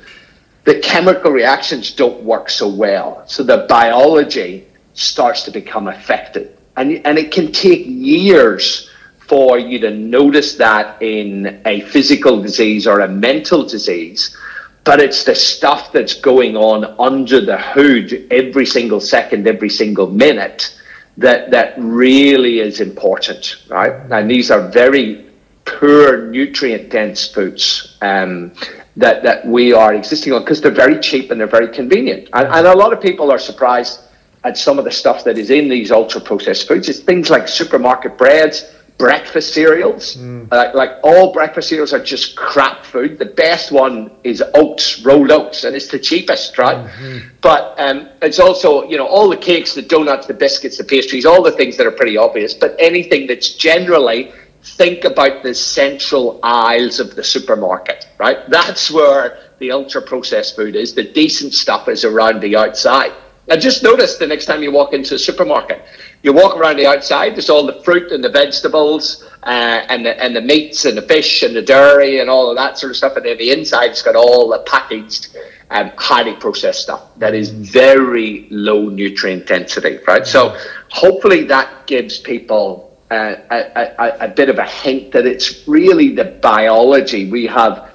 [0.65, 3.23] the chemical reactions don't work so well.
[3.27, 6.57] So the biology starts to become affected.
[6.77, 8.89] And, and it can take years
[9.27, 14.35] for you to notice that in a physical disease or a mental disease
[14.83, 20.09] but it's the stuff that's going on under the hood every single second, every single
[20.09, 20.75] minute
[21.17, 23.93] that that really is important, right?
[24.11, 25.25] And these are very
[25.65, 28.53] poor nutrient dense foods um,
[28.95, 32.29] that that we are existing on because they're very cheap and they're very convenient.
[32.33, 34.01] And, and a lot of people are surprised
[34.45, 36.87] at some of the stuff that is in these ultra processed foods.
[36.87, 40.17] It's things like supermarket breads breakfast cereals.
[40.17, 40.51] Mm.
[40.51, 43.17] Uh, like all breakfast cereals are just crap food.
[43.17, 46.77] The best one is oats, rolled oats, and it's the cheapest, right?
[46.77, 47.29] Mm-hmm.
[47.41, 51.25] But um, it's also, you know, all the cakes, the donuts, the biscuits, the pastries,
[51.25, 52.53] all the things that are pretty obvious.
[52.53, 58.38] But anything that's generally think about the central aisles of the supermarket, right?
[58.49, 60.93] That's where the ultra processed food is.
[60.93, 63.13] The decent stuff is around the outside.
[63.49, 65.83] Now, just notice the next time you walk into a supermarket,
[66.21, 70.21] you walk around the outside, there's all the fruit and the vegetables uh, and, the,
[70.23, 72.95] and the meats and the fish and the dairy and all of that sort of
[72.95, 73.15] stuff.
[73.15, 75.35] And then the inside's got all the packaged,
[75.71, 80.27] um, highly processed stuff that is very low nutrient density, right?
[80.27, 80.55] So
[80.89, 86.13] hopefully that gives people uh, a, a, a bit of a hint that it's really
[86.13, 87.31] the biology.
[87.31, 87.93] We have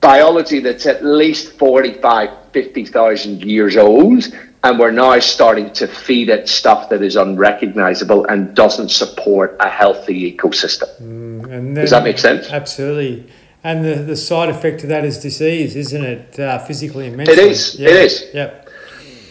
[0.00, 4.32] biology that's at least 45, 50,000 years old
[4.64, 9.68] and we're now starting to feed it stuff that is unrecognizable and doesn't support a
[9.68, 10.88] healthy ecosystem.
[11.00, 12.48] Mm, then, Does that make sense?
[12.48, 13.28] Absolutely.
[13.64, 16.38] And the, the side effect of that is disease, isn't it?
[16.38, 17.38] Uh, physically and mentally.
[17.38, 17.76] It is.
[17.78, 17.88] Yeah.
[17.88, 18.24] It is.
[18.34, 18.68] Yep.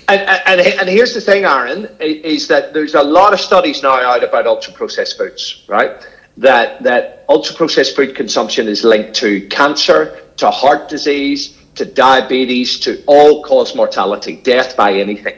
[0.07, 3.95] And, and, and here's the thing, Aaron, is that there's a lot of studies now
[3.95, 5.91] out about ultra processed foods, right?
[6.37, 12.79] That that ultra processed food consumption is linked to cancer, to heart disease, to diabetes,
[12.81, 15.35] to all cause mortality, death by anything.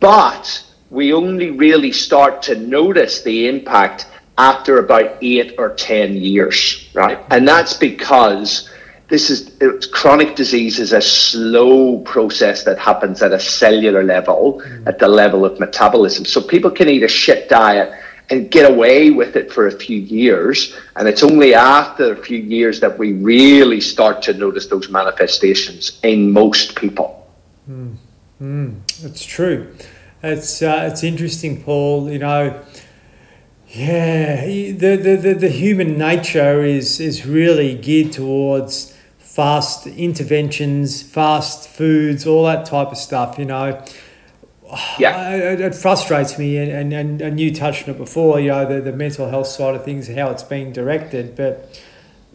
[0.00, 4.06] But we only really start to notice the impact
[4.38, 7.18] after about eight or 10 years, right?
[7.30, 8.70] And that's because
[9.08, 14.86] this is chronic disease is a slow process that happens at a cellular level, mm.
[14.86, 16.24] at the level of metabolism.
[16.24, 17.90] So people can eat a shit diet
[18.30, 20.76] and get away with it for a few years.
[20.96, 25.98] And it's only after a few years that we really start to notice those manifestations
[26.02, 27.26] in most people.
[27.68, 27.96] Mm.
[28.40, 29.04] Mm.
[29.04, 29.74] It's true.
[30.22, 32.10] It's uh, it's interesting, Paul.
[32.10, 32.62] You know,
[33.68, 41.68] yeah, the, the, the, the human nature is is really geared towards fast interventions, fast
[41.68, 43.38] foods, all that type of stuff.
[43.38, 43.84] You know
[44.98, 48.66] yeah, it, it, frustrates me, and, and, and you touched on it before, you know,
[48.66, 51.36] the, the mental health side of things, how it's being directed.
[51.36, 51.80] But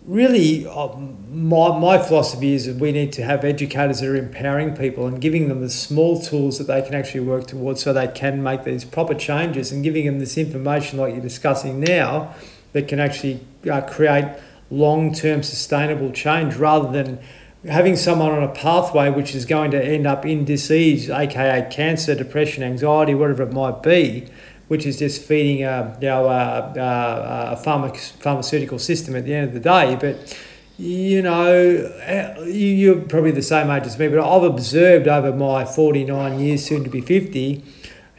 [0.05, 4.75] really, uh, my, my philosophy is that we need to have educators that are empowering
[4.75, 8.07] people and giving them the small tools that they can actually work towards so they
[8.07, 12.33] can make these proper changes and giving them this information, like you're discussing now,
[12.73, 13.39] that can actually
[13.71, 14.25] uh, create
[14.71, 17.19] long term sustainable change rather than
[17.67, 22.15] having someone on a pathway which is going to end up in disease, aka cancer,
[22.15, 24.27] depression, anxiety, whatever it might be,
[24.67, 29.33] which is just feeding a, you know, a, a, a pharma, pharmaceutical system at the
[29.33, 29.95] end of the day.
[29.99, 30.37] But
[30.77, 35.65] you know, eh, you're probably the same age as me, but I've observed over my
[35.65, 37.63] 49 years, soon to be 50,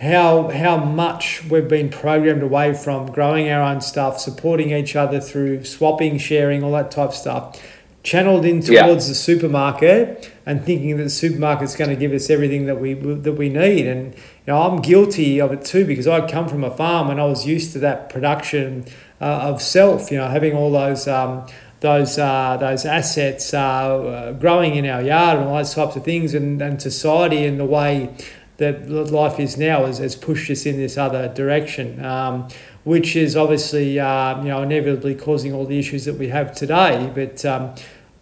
[0.01, 5.21] how how much we've been programmed away from growing our own stuff, supporting each other
[5.21, 7.61] through swapping, sharing, all that type of stuff
[8.05, 9.09] channeled in towards yeah.
[9.09, 13.33] the supermarket and thinking that the supermarket's going to give us everything that we that
[13.33, 13.87] we need.
[13.87, 17.19] And you know I'm guilty of it too because I come from a farm and
[17.19, 18.85] I was used to that production
[19.21, 21.47] uh, of self you know having all those um,
[21.81, 26.35] those uh, those assets uh, growing in our yard and all those types of things.
[26.35, 28.15] And, and society and the way
[28.59, 32.49] that life is now has, has pushed us in this other direction um,
[32.85, 37.11] which is obviously uh, you know inevitably causing all the issues that we have today.
[37.15, 37.75] But um,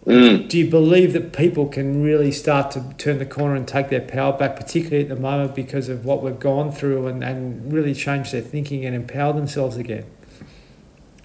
[0.05, 0.49] Mm.
[0.49, 4.01] Do you believe that people can really start to turn the corner and take their
[4.01, 7.93] power back, particularly at the moment because of what we've gone through and, and really
[7.93, 10.05] change their thinking and empower themselves again?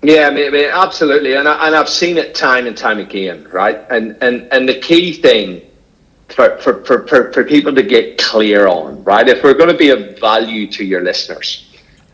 [0.00, 3.00] Yeah, I mean, I mean, absolutely, and I, and I've seen it time and time
[3.00, 3.84] again, right?
[3.90, 5.60] And and and the key thing
[6.28, 9.28] for for, for, for, for people to get clear on, right?
[9.28, 11.68] If we're going to be of value to your listeners,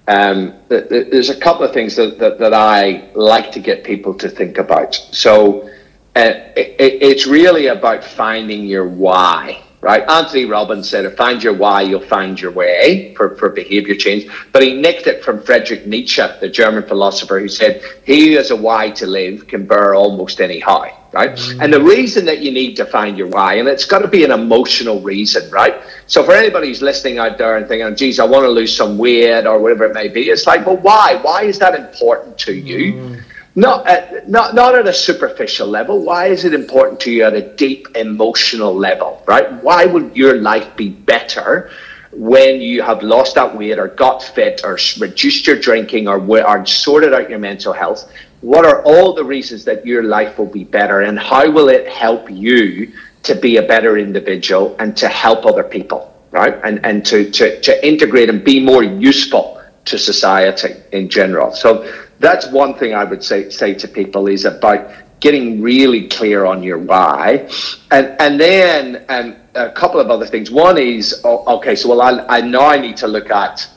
[0.09, 4.31] um, there's a couple of things that, that, that I like to get people to
[4.31, 4.95] think about.
[4.95, 5.71] So
[6.17, 10.09] it, it, it's really about finding your why, right?
[10.09, 14.31] Anthony Robbins said, if find your why, you'll find your way for, for behavior change.
[14.53, 18.51] But he nicked it from Friedrich Nietzsche, the German philosopher, who said, he who has
[18.51, 21.33] a why to live can bear almost any how, right?
[21.33, 21.61] Mm-hmm.
[21.61, 24.23] And the reason that you need to find your why, and it's got to be
[24.25, 25.83] an emotional reason, right?
[26.07, 28.99] So for anybody who's listening out there and thinking, geez, I want to lose some
[28.99, 31.19] weight or whatever it may be, it's like, well, why?
[31.23, 32.93] Why is that important to you?
[32.93, 36.03] Mm-hmm not at, not not at a superficial level.
[36.03, 39.53] Why is it important to you at a deep emotional level, right?
[39.63, 41.71] Why would your life be better
[42.13, 46.67] when you have lost that weight or got fit or reduced your drinking or, or
[46.67, 48.11] sorted out your mental health?
[48.41, 51.89] What are all the reasons that your life will be better and how will it
[51.89, 56.61] help you to be a better individual and to help other people, right?
[56.63, 61.53] And, and to, to, to integrate and be more useful to society in general.
[61.53, 66.45] So that's one thing I would say say to people is about getting really clear
[66.45, 67.49] on your why,
[67.91, 70.51] and and then and a couple of other things.
[70.51, 73.69] One is okay, so well I I know I need to look at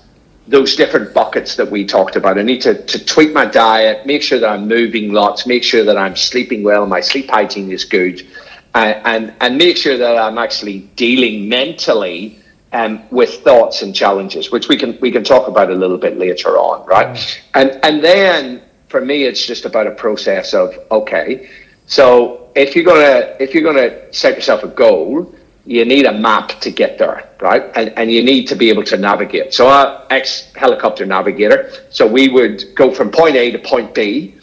[0.47, 2.37] those different buckets that we talked about.
[2.37, 5.83] I need to, to tweak my diet, make sure that I'm moving lots, make sure
[5.83, 8.25] that I'm sleeping well, my sleep hygiene is good,
[8.73, 12.39] and, and, and make sure that I'm actually dealing mentally
[12.73, 16.17] um, with thoughts and challenges, which we can we can talk about a little bit
[16.17, 17.15] later on, right?
[17.15, 17.39] Mm.
[17.55, 21.49] And and then for me, it's just about a process of okay,
[21.85, 25.33] so if you're gonna if you're gonna set yourself a goal,
[25.65, 27.71] you need a map to get there, right?
[27.75, 29.53] And and you need to be able to navigate.
[29.53, 34.35] So our ex helicopter navigator, so we would go from point A to point B,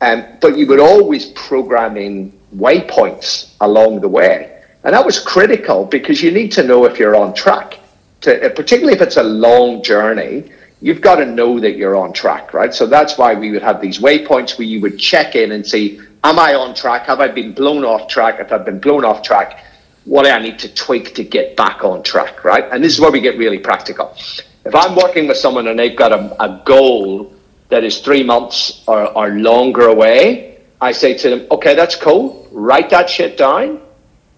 [0.00, 4.59] um, but you would always program in waypoints along the way.
[4.84, 7.78] And that was critical because you need to know if you're on track.
[8.22, 10.50] to uh, particularly if it's a long journey,
[10.80, 12.72] you've got to know that you're on track, right?
[12.72, 16.00] So that's why we would have these waypoints where you would check in and see,
[16.24, 17.06] am I on track?
[17.06, 18.40] Have I been blown off track?
[18.40, 19.64] If I've been blown off track,
[20.06, 22.64] what do I need to tweak to get back on track, right?
[22.72, 24.16] And this is where we get really practical.
[24.64, 27.34] If I'm working with someone and they've got a, a goal
[27.68, 32.48] that is three months or, or longer away, I say to them, okay, that's cool.
[32.50, 33.80] Write that shit down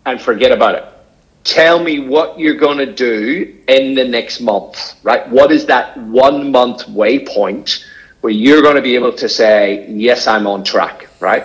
[0.06, 0.84] and forget about it.
[1.44, 5.28] Tell me what you're going to do in the next month, right?
[5.28, 7.84] What is that one month waypoint
[8.20, 11.44] where you're going to be able to say, yes, I'm on track, right?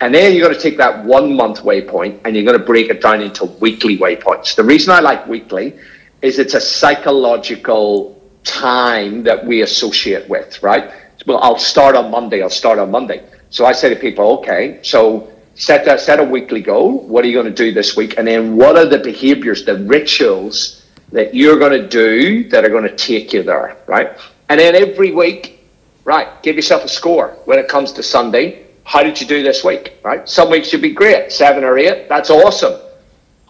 [0.00, 2.90] And then you're going to take that one month waypoint and you're going to break
[2.90, 4.54] it down into weekly waypoints.
[4.54, 5.78] The reason I like weekly
[6.20, 10.92] is it's a psychological time that we associate with, right?
[11.26, 13.24] Well, I'll start on Monday, I'll start on Monday.
[13.50, 17.00] So I say to people, okay, so set that set a weekly goal.
[17.06, 18.14] What are you going to do this week?
[18.16, 22.68] And then what are the behaviors, the rituals that you're going to do that are
[22.68, 24.16] going to take you there, right?
[24.48, 25.68] And then every week,
[26.04, 28.66] right, give yourself a score when it comes to Sunday.
[28.84, 30.26] How did you do this week, right?
[30.28, 32.08] Some weeks you'll be great, seven or eight.
[32.08, 32.80] That's awesome.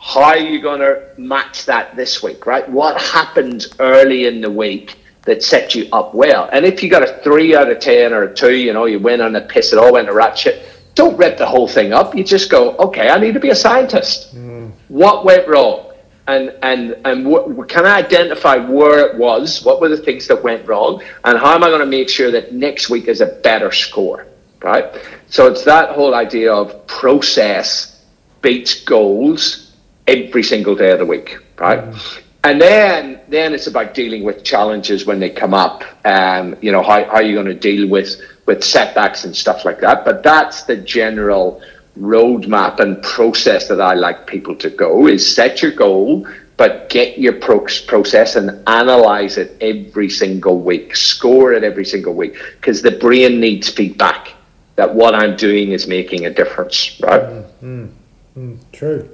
[0.01, 2.67] How are you going to match that this week, right?
[2.69, 6.49] What happened early in the week that set you up well?
[6.53, 8.99] And if you got a three out of ten or a two, you know, you
[8.99, 11.93] went on the piss, it all went to rat shit don't rip the whole thing
[11.93, 12.15] up.
[12.17, 14.35] You just go, okay, I need to be a scientist.
[14.35, 14.73] Mm.
[14.89, 15.93] What went wrong?
[16.27, 19.65] And and and what, can I identify where it was?
[19.65, 21.03] What were the things that went wrong?
[21.25, 24.27] And how am I going to make sure that next week is a better score?
[24.61, 24.87] Right.
[25.29, 28.03] So it's that whole idea of process
[28.43, 29.73] beats goals
[30.07, 31.39] every single day of the week.
[31.59, 31.81] Right.
[31.81, 32.23] Mm.
[32.45, 35.85] And then then it's about dealing with challenges when they come up.
[36.05, 39.65] Um, you know, how, how are you going to deal with with setbacks and stuff
[39.67, 40.05] like that.
[40.07, 41.63] But that's the general
[42.01, 46.27] roadmap and process that I like people to go is set your goal,
[46.57, 52.15] but get your pro- process and analyze it every single week, score it every single
[52.15, 54.33] week, because the brain needs feedback
[54.77, 57.23] that what I'm doing is making a difference, right?
[57.63, 57.91] Mm,
[58.37, 59.11] mm, true.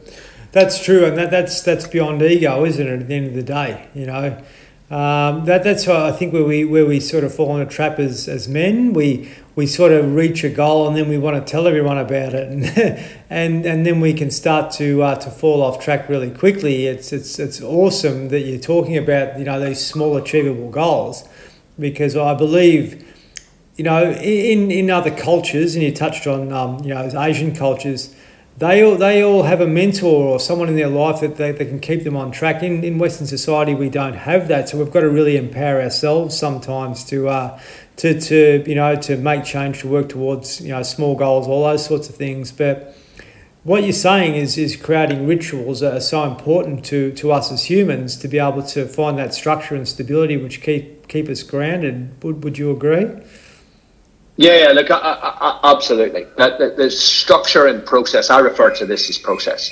[0.52, 3.00] That's true, and that, that's that's beyond ego, isn't it?
[3.00, 4.40] At the end of the day, you know,
[4.90, 7.70] um, that that's why I think where we where we sort of fall in a
[7.70, 8.92] trap as, as men.
[8.92, 12.34] We we sort of reach a goal and then we want to tell everyone about
[12.34, 12.64] it, and
[13.30, 16.86] and, and then we can start to uh, to fall off track really quickly.
[16.86, 21.26] It's it's it's awesome that you're talking about you know these small achievable goals,
[21.78, 23.10] because I believe.
[23.76, 28.14] You know, in, in other cultures, and you touched on, um, you know, Asian cultures,
[28.56, 31.64] they all they all have a mentor or someone in their life that they, they
[31.64, 32.62] can keep them on track.
[32.62, 36.38] In in Western society, we don't have that, so we've got to really empower ourselves
[36.38, 37.60] sometimes to uh,
[37.96, 41.64] to to you know to make change, to work towards you know small goals, all
[41.64, 42.52] those sorts of things.
[42.52, 42.96] But
[43.64, 47.64] what you're saying is is creating rituals that are so important to to us as
[47.64, 52.22] humans to be able to find that structure and stability which keep keep us grounded.
[52.22, 53.10] Would would you agree?
[54.36, 56.24] Yeah, yeah look, I, I, absolutely.
[56.36, 59.70] The, the, structure and process, I refer to this as process,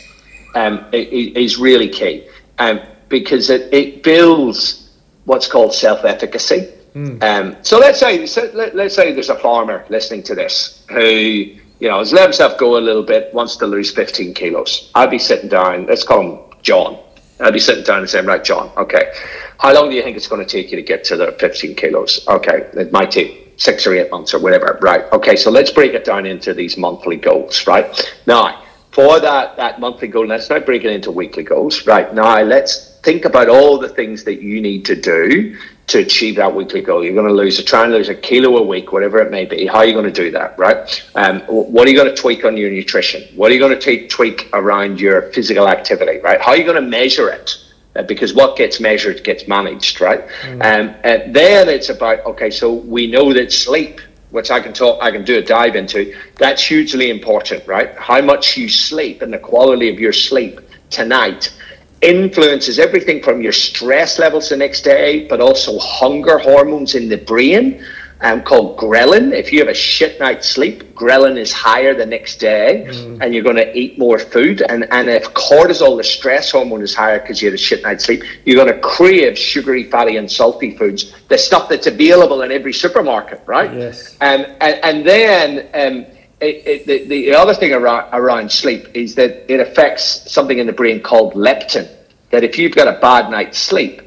[0.55, 4.91] um, is really key um, because it, it builds
[5.25, 6.73] what's called self efficacy.
[6.95, 7.23] Mm.
[7.23, 11.01] Um, so let's say so let, us say there's a farmer listening to this who
[11.01, 14.91] you know has let himself go a little bit, wants to lose 15 kilos.
[14.95, 15.87] I'd be sitting down.
[15.87, 16.99] Let's call him John.
[17.41, 19.13] I'd be sitting down and saying, right, John, okay,
[19.59, 21.75] how long do you think it's going to take you to get to the 15
[21.75, 22.25] kilos?
[22.29, 24.79] Okay, it might take six or eight months or whatever.
[24.81, 25.05] Right.
[25.13, 25.37] Okay.
[25.37, 27.67] So let's break it down into these monthly goals.
[27.67, 27.87] Right.
[28.27, 31.87] Now, for that that monthly goal, let's now break it into weekly goals.
[31.87, 32.13] Right.
[32.15, 35.57] Now, let's think about all the things that you need to do
[35.89, 37.05] to achieve that weekly goal.
[37.05, 39.67] You're going to lose try and lose a kilo a week, whatever it may be.
[39.67, 40.59] How are you going to do that?
[40.59, 41.11] Right.
[41.15, 43.23] Um, what are you going to tweak on your nutrition?
[43.37, 46.19] What are you going to tweak around your physical activity?
[46.21, 46.41] Right.
[46.41, 47.62] How are you going to measure it?
[47.97, 50.26] Uh, because what gets measured gets managed, right?
[50.43, 50.55] Mm.
[50.55, 55.03] Um, and then it's about okay, so we know that sleep, which I can talk,
[55.03, 57.95] I can do a dive into, that's hugely important, right?
[57.99, 61.53] How much you sleep and the quality of your sleep tonight
[62.01, 67.18] influences everything from your stress levels the next day, but also hunger hormones in the
[67.18, 67.84] brain
[68.23, 69.33] um, called ghrelin.
[69.33, 73.18] If you have a shit night's sleep, ghrelin is higher the next day, mm.
[73.20, 74.62] and you're going to eat more food.
[74.62, 78.05] And, and if cortisol, the stress hormone, is higher because you had a shit night's
[78.05, 82.53] sleep, you're going to crave sugary, fatty, and salty foods, the stuff that's available in
[82.53, 83.73] every supermarket, right?
[83.75, 84.16] Yes.
[84.20, 86.07] Um, and, and then um,
[86.41, 90.66] it, it, the, the other thing around, around sleep is that it affects something in
[90.66, 91.89] the brain called leptin.
[92.31, 94.03] That if you've got a bad night's sleep,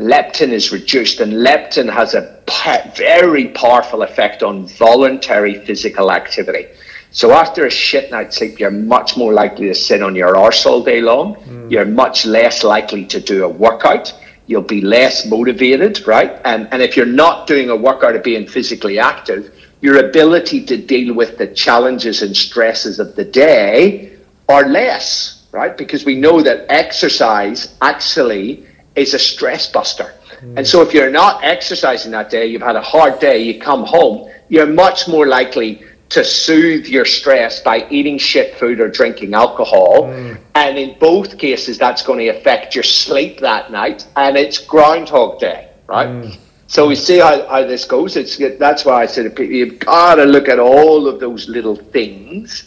[0.00, 2.40] leptin is reduced, and leptin has a
[2.96, 6.66] very powerful effect on voluntary physical activity.
[7.12, 10.64] So after a shit night's sleep, you're much more likely to sit on your arse
[10.64, 11.34] all day long.
[11.36, 11.70] Mm.
[11.70, 14.12] You're much less likely to do a workout.
[14.46, 16.40] you'll be less motivated, right?
[16.44, 20.76] And, and if you're not doing a workout of being physically active, your ability to
[20.76, 24.16] deal with the challenges and stresses of the day
[24.48, 25.76] are less, right?
[25.76, 30.14] Because we know that exercise actually is a stress buster.
[30.40, 30.58] Mm.
[30.58, 33.84] And so if you're not exercising that day, you've had a hard day, you come
[33.84, 39.32] home, you're much more likely to soothe your stress by eating shit food or drinking
[39.34, 40.04] alcohol.
[40.04, 40.38] Mm.
[40.56, 44.06] And in both cases, that's going to affect your sleep that night.
[44.16, 46.08] And it's Groundhog Day, right?
[46.08, 46.36] Mm.
[46.70, 48.16] So we see how, how this goes.
[48.16, 52.62] It's that's why I said you've got to look at all of those little things,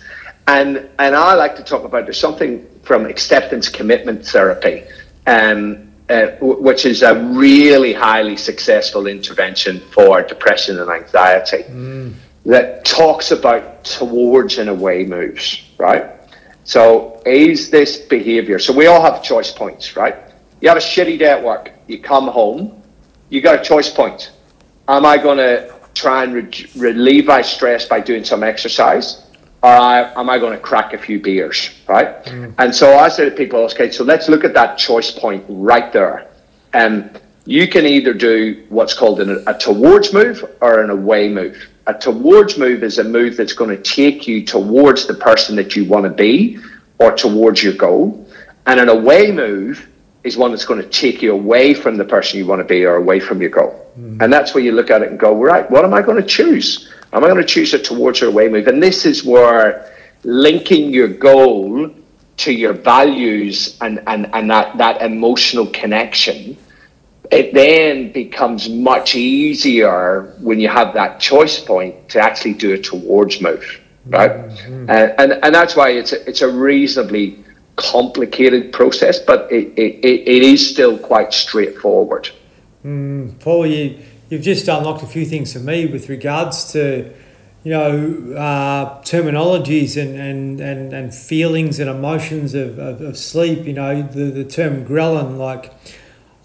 [0.48, 4.84] and and I like to talk about there's something from acceptance commitment therapy,
[5.26, 11.64] um, uh, which is a really highly successful intervention for depression and anxiety.
[11.64, 12.14] Mm
[12.46, 16.12] that talks about towards and away moves, right?
[16.66, 18.60] So is this behavior?
[18.60, 20.16] So we all have choice points, right?
[20.62, 21.72] You have a shitty day at work.
[21.88, 22.82] You come home.
[23.30, 24.32] You got a choice point.
[24.88, 29.23] Am I going to try and re- relieve my stress by doing some exercise,
[29.64, 32.24] I, am I going to crack a few beers, right?
[32.26, 32.54] Mm.
[32.58, 35.92] And so I say to people, okay, so let's look at that choice point right
[35.94, 36.30] there.
[36.74, 41.30] And um, you can either do what's called an, a towards move or an away
[41.30, 45.56] move a towards move is a move that's going to take you towards the person
[45.58, 46.58] that you want to be
[47.00, 48.28] or towards your goal.
[48.66, 49.90] And an away move
[50.24, 52.86] is one that's going to take you away from the person you want to be
[52.86, 53.92] or away from your goal.
[54.00, 54.22] Mm.
[54.22, 56.28] And that's where you look at it and go, right, what am I going to
[56.28, 56.90] choose?
[57.14, 58.68] Am I going to choose a towards or away move?
[58.68, 59.94] And this is where
[60.24, 61.90] linking your goal
[62.38, 66.58] to your values and, and, and that, that emotional connection
[67.34, 72.78] it then becomes much easier when you have that choice point to actually do a
[72.78, 74.32] towards move, right?
[74.32, 74.90] Mm-hmm.
[74.90, 77.44] And, and and that's why it's a, it's a reasonably
[77.76, 82.30] complicated process, but it, it, it is still quite straightforward.
[82.86, 83.98] Mm, Paul, you
[84.30, 87.14] you've just unlocked a few things for me with regards to
[87.64, 93.66] you know uh, terminologies and, and, and, and feelings and emotions of, of, of sleep.
[93.66, 95.74] You know the the term ghrelin like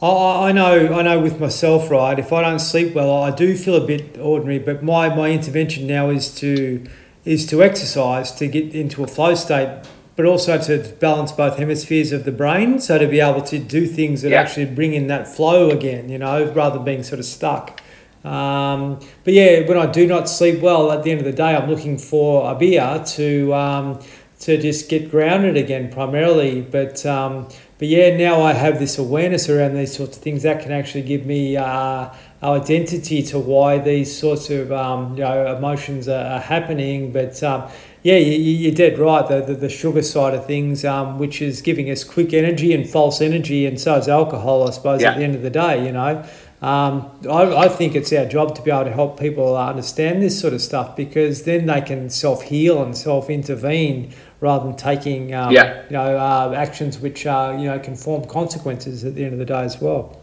[0.01, 2.19] I, I know, I know with myself, right?
[2.19, 4.61] If I don't sleep well, I do feel a bit ordinary.
[4.61, 6.87] But my, my intervention now is to
[7.25, 9.83] is to exercise to get into a flow state,
[10.19, 12.81] but also to balance both hemispheres of the brain.
[12.81, 14.41] So to be able to do things that yeah.
[14.41, 17.81] actually bring in that flow again, you know, rather than being sort of stuck.
[18.25, 21.55] Um, but yeah, when I do not sleep well, at the end of the day,
[21.55, 24.01] I'm looking for a beer to um,
[24.41, 26.63] to just get grounded again, primarily.
[26.63, 27.47] But um,
[27.79, 31.03] but yeah, now I have this awareness around these sorts of things that can actually
[31.03, 32.11] give me uh,
[32.43, 37.13] identity to why these sorts of um, you know emotions are, are happening.
[37.13, 37.71] But um,
[38.09, 39.29] yeah, you, you're dead right.
[39.29, 42.89] The, the, the sugar side of things, um, which is giving us quick energy and
[42.89, 45.03] false energy, and so is alcohol, I suppose.
[45.03, 45.11] Yeah.
[45.11, 46.25] At the end of the day, you know.
[46.63, 50.41] Um, I, I think it's our job to be able to help people understand this
[50.41, 55.35] sort of stuff because then they can self heal and self intervene rather than taking
[55.35, 55.85] um, yeah.
[55.85, 59.39] you know uh, actions which are you know can form consequences at the end of
[59.39, 60.19] the day as well.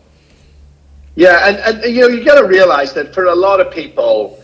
[1.13, 4.43] Yeah, and, and you know you got to realize that for a lot of people,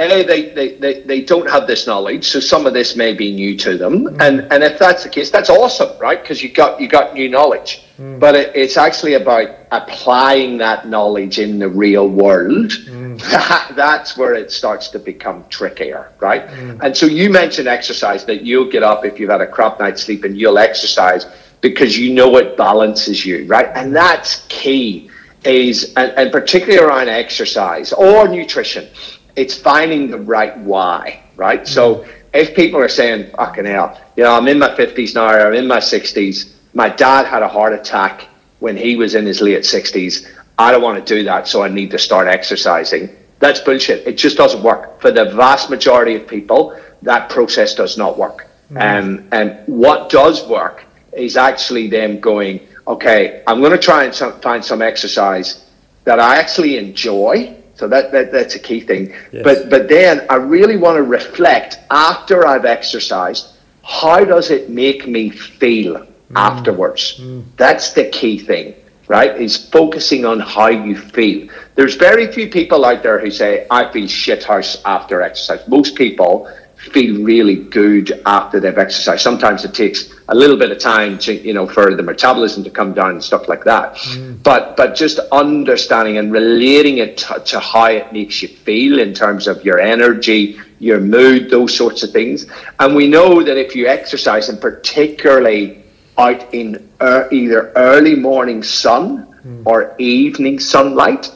[0.00, 3.32] a they, they, they, they don't have this knowledge, so some of this may be
[3.32, 4.20] new to them, mm.
[4.20, 6.20] and and if that's the case, that's awesome, right?
[6.22, 8.18] Because you got you got new knowledge, mm.
[8.20, 12.70] but it, it's actually about applying that knowledge in the real world.
[12.70, 16.46] Mm that, that's where it starts to become trickier, right?
[16.46, 16.80] Mm.
[16.82, 20.02] And so you mentioned exercise that you'll get up if you've had a crap night's
[20.02, 21.26] sleep and you'll exercise
[21.60, 23.68] because you know it balances you, right?
[23.74, 25.10] And that's key
[25.44, 28.88] is, and, and particularly around exercise or nutrition,
[29.36, 31.66] it's finding the right why, right?
[31.66, 35.54] So if people are saying, fucking hell, you know, I'm in my 50s now, I'm
[35.54, 38.28] in my 60s, my dad had a heart attack
[38.60, 40.30] when he was in his late 60s.
[40.58, 43.08] I don't want to do that, so I need to start exercising.
[43.38, 44.06] That's bullshit.
[44.06, 45.00] It just doesn't work.
[45.00, 48.46] For the vast majority of people, that process does not work.
[48.70, 48.80] Mm.
[48.80, 54.14] Um, and what does work is actually them going, okay, I'm going to try and
[54.14, 55.66] some, find some exercise
[56.04, 57.56] that I actually enjoy.
[57.80, 59.14] So that, that that's a key thing.
[59.32, 59.42] Yes.
[59.42, 63.54] But but then I really want to reflect after I've exercised.
[63.82, 66.06] How does it make me feel mm.
[66.36, 67.18] afterwards?
[67.18, 67.44] Mm.
[67.56, 68.74] That's the key thing
[69.08, 69.40] right?
[69.40, 71.48] Is focusing on how you feel.
[71.74, 75.66] There's very few people out there who say, I feel shithouse after exercise.
[75.66, 76.48] Most people
[76.80, 79.22] feel really good after they've exercised.
[79.22, 82.70] Sometimes it takes a little bit of time to, you know, for the metabolism to
[82.70, 83.96] come down and stuff like that.
[83.96, 84.42] Mm.
[84.42, 89.12] But but just understanding and relating it to, to how it makes you feel in
[89.12, 92.46] terms of your energy, your mood, those sorts of things.
[92.78, 95.84] And we know that if you exercise, and particularly
[96.16, 99.62] out in er, either early morning sun mm.
[99.66, 101.30] or evening sunlight,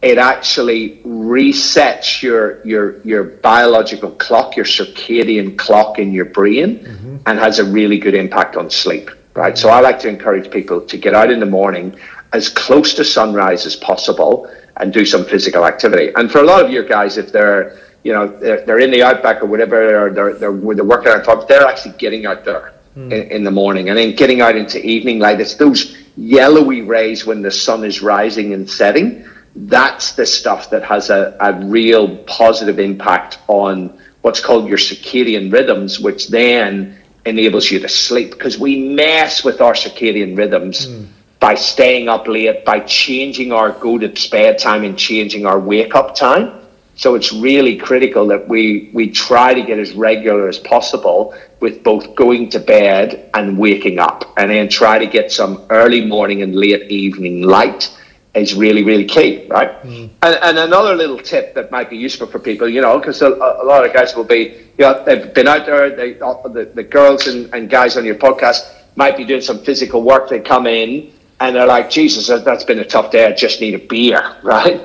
[0.00, 7.16] it actually resets your your your biological clock, your circadian clock in your brain, mm-hmm.
[7.26, 9.10] and has a really good impact on sleep.
[9.34, 9.56] Right.
[9.56, 11.96] So I like to encourage people to get out in the morning
[12.32, 16.12] as close to sunrise as possible and do some physical activity.
[16.16, 19.02] And for a lot of your guys, if they're you know they're, they're in the
[19.02, 22.74] outback or whatever, or they're they're, they're working on top, they're actually getting out there
[22.96, 23.12] mm.
[23.12, 25.40] in, in, the morning and then getting out into evening light.
[25.40, 29.24] It's those yellowy rays when the sun is rising and setting.
[29.56, 35.52] That's the stuff that has a, a real positive impact on what's called your circadian
[35.52, 40.86] rhythms, which then enables you to sleep because we mess with our circadian rhythms.
[40.86, 41.08] Mm
[41.40, 45.94] by staying up late, by changing our go to bed time and changing our wake
[45.94, 46.52] up time.
[46.96, 51.84] So it's really critical that we, we try to get as regular as possible with
[51.84, 56.42] both going to bed and waking up, and then try to get some early morning
[56.42, 57.96] and late evening light
[58.34, 59.70] is really, really key, right?
[59.82, 60.10] Mm.
[60.22, 63.28] And, and another little tip that might be useful for people, you know, because a,
[63.28, 66.82] a, lot of guys will be, you know, they've been out there, they, the, the
[66.82, 70.28] girls and, and guys on your podcast might be doing some physical work.
[70.28, 73.26] They come in and they're like, Jesus, that's been a tough day.
[73.26, 74.80] I just need a beer, right?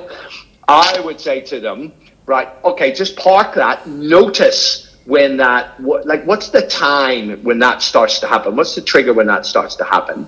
[0.66, 1.92] I would say to them,
[2.26, 3.86] right, okay, just park that.
[3.86, 8.56] Notice when that, what, like, what's the time when that starts to happen?
[8.56, 10.26] What's the trigger when that starts to happen?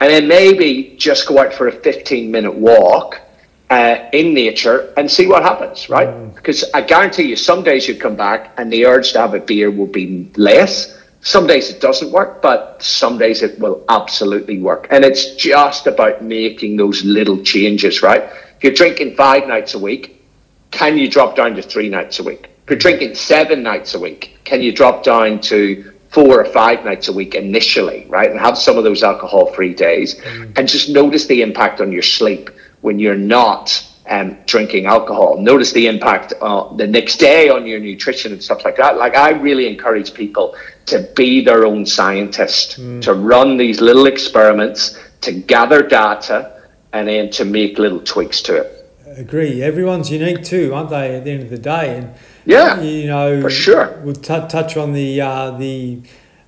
[0.00, 3.20] And then maybe just go out for a 15 minute walk
[3.68, 6.08] uh, in nature and see what happens, right?
[6.08, 6.34] Mm.
[6.34, 9.40] Because I guarantee you, some days you come back and the urge to have a
[9.40, 14.58] beer will be less some days it doesn't work, but some days it will absolutely
[14.58, 14.86] work.
[14.90, 18.22] And it's just about making those little changes, right?
[18.22, 20.24] If you're drinking five nights a week,
[20.70, 22.48] can you drop down to three nights a week?
[22.64, 26.84] If you're drinking seven nights a week, can you drop down to four or five
[26.84, 28.30] nights a week initially, right?
[28.30, 30.58] And have some of those alcohol free days mm.
[30.58, 32.50] and just notice the impact on your sleep
[32.80, 35.38] when you're not um, drinking alcohol.
[35.38, 38.96] Notice the impact uh, the next day on your nutrition and stuff like that.
[38.96, 40.56] Like I really encourage people
[40.86, 43.00] to be their own scientist, mm.
[43.02, 46.60] to run these little experiments, to gather data,
[46.92, 48.76] and then to make little tweaks to it.
[49.16, 49.62] Agree.
[49.62, 51.14] Everyone's unique too, aren't they?
[51.16, 52.14] At the end of the day, and
[52.50, 54.00] yeah, you know, for sure.
[54.02, 56.02] We'll t- touch on the uh, the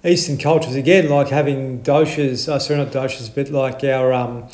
[0.05, 2.49] Eastern cultures again, like having doshas.
[2.49, 4.49] Uh, sorry, not doshas, but like our um,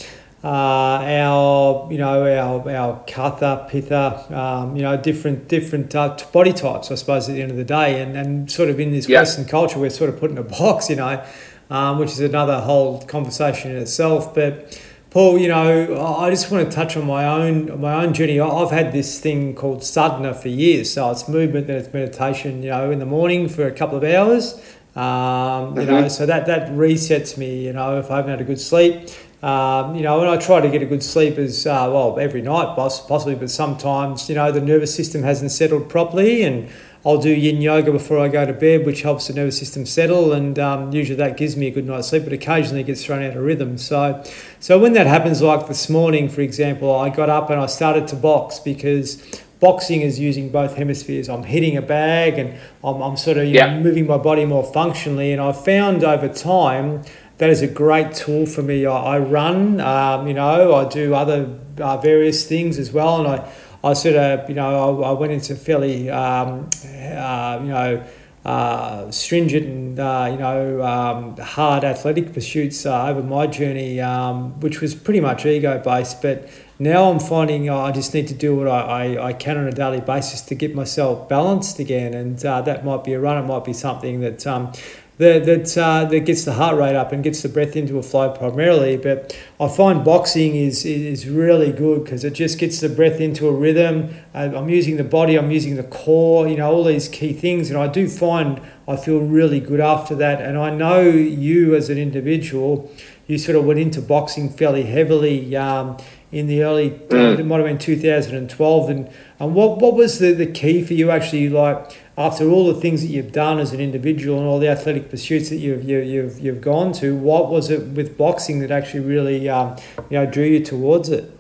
[0.45, 6.53] uh, our you know our our katha pitta um, you know different different uh, body
[6.53, 9.09] types I suppose at the end of the day and, and sort of in this
[9.09, 9.19] yeah.
[9.19, 11.25] Western culture we're sort of put in a box you know
[11.71, 14.81] um, which is another whole conversation in itself but
[15.11, 18.41] Paul you know I just want to touch on my own my own journey.
[18.41, 20.93] I've had this thing called sadhana for years.
[20.93, 24.05] So it's movement and it's meditation you know in the morning for a couple of
[24.05, 24.55] hours.
[24.97, 25.91] Um, you mm-hmm.
[25.91, 29.09] know so that that resets me you know if I haven't had a good sleep.
[29.41, 32.43] Um, you know, and I try to get a good sleep as uh, well every
[32.43, 36.69] night, possibly, but sometimes, you know, the nervous system hasn't settled properly, and
[37.09, 40.35] I'll do yin yoga before I go to bed, which helps the nervous system settle,
[40.35, 43.23] and um, usually that gives me a good night's sleep, but occasionally it gets thrown
[43.23, 43.79] out of rhythm.
[43.79, 44.23] So,
[44.61, 48.09] so when that happens, like this morning, for example, I got up and I started
[48.09, 51.31] to box because boxing is using both hemispheres.
[51.31, 53.75] I'm hitting a bag and I'm, I'm sort of you yeah.
[53.75, 57.05] know, moving my body more functionally, and I found over time
[57.39, 58.85] that is a great tool for me.
[58.85, 63.29] I, I run, um, you know, I do other uh, various things as well, and
[63.29, 63.51] I,
[63.83, 68.05] I sort of, you know, I, I went into fairly, um, uh, you know,
[68.45, 74.59] uh, stringent and uh, you know um, hard athletic pursuits uh, over my journey, um,
[74.61, 76.23] which was pretty much ego based.
[76.23, 76.49] But
[76.79, 79.73] now I'm finding I just need to do what I, I, I, can on a
[79.73, 83.43] daily basis to get myself balanced again, and uh, that might be a run.
[83.43, 84.73] It might be something that um,
[85.19, 88.03] that that, uh, that gets the heart rate up and gets the breath into a
[88.03, 88.97] flow primarily.
[88.97, 93.49] But I find boxing is is really good because it just gets the breath into
[93.49, 94.15] a rhythm.
[94.35, 97.71] Uh, I'm using the body, I'm using the core, you know, all these key things,
[97.71, 100.41] and I do find I feel really good after that.
[100.41, 102.91] And I know you as an individual,
[103.27, 105.55] you sort of went into boxing fairly heavily.
[105.57, 105.99] Um,
[106.31, 107.39] in the early, mm.
[107.39, 109.11] it might have been 2012, and,
[109.41, 113.01] and what, what was the, the key for you actually like after all the things
[113.03, 116.41] that you've done as an individual and all the athletic pursuits that you've, you, you've,
[116.41, 119.77] you've gone to, what was it with boxing that actually really um,
[120.11, 121.31] you know, drew you towards it?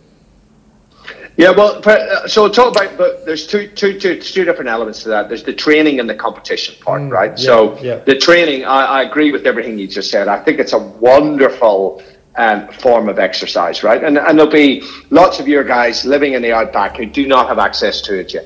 [1.37, 5.09] Yeah, well, uh, so talk about, but there's two, two, two, two different elements to
[5.09, 5.29] that.
[5.29, 7.31] There's the training and the competition part, mm, right?
[7.31, 7.97] Yeah, so yeah.
[7.97, 10.29] the training, I, I agree with everything you just said.
[10.29, 12.05] I think it's a wonderful
[12.37, 14.03] um, form of exercise, right?
[14.03, 17.49] And, and there'll be lots of your guys living in the outback who do not
[17.49, 18.45] have access to a gym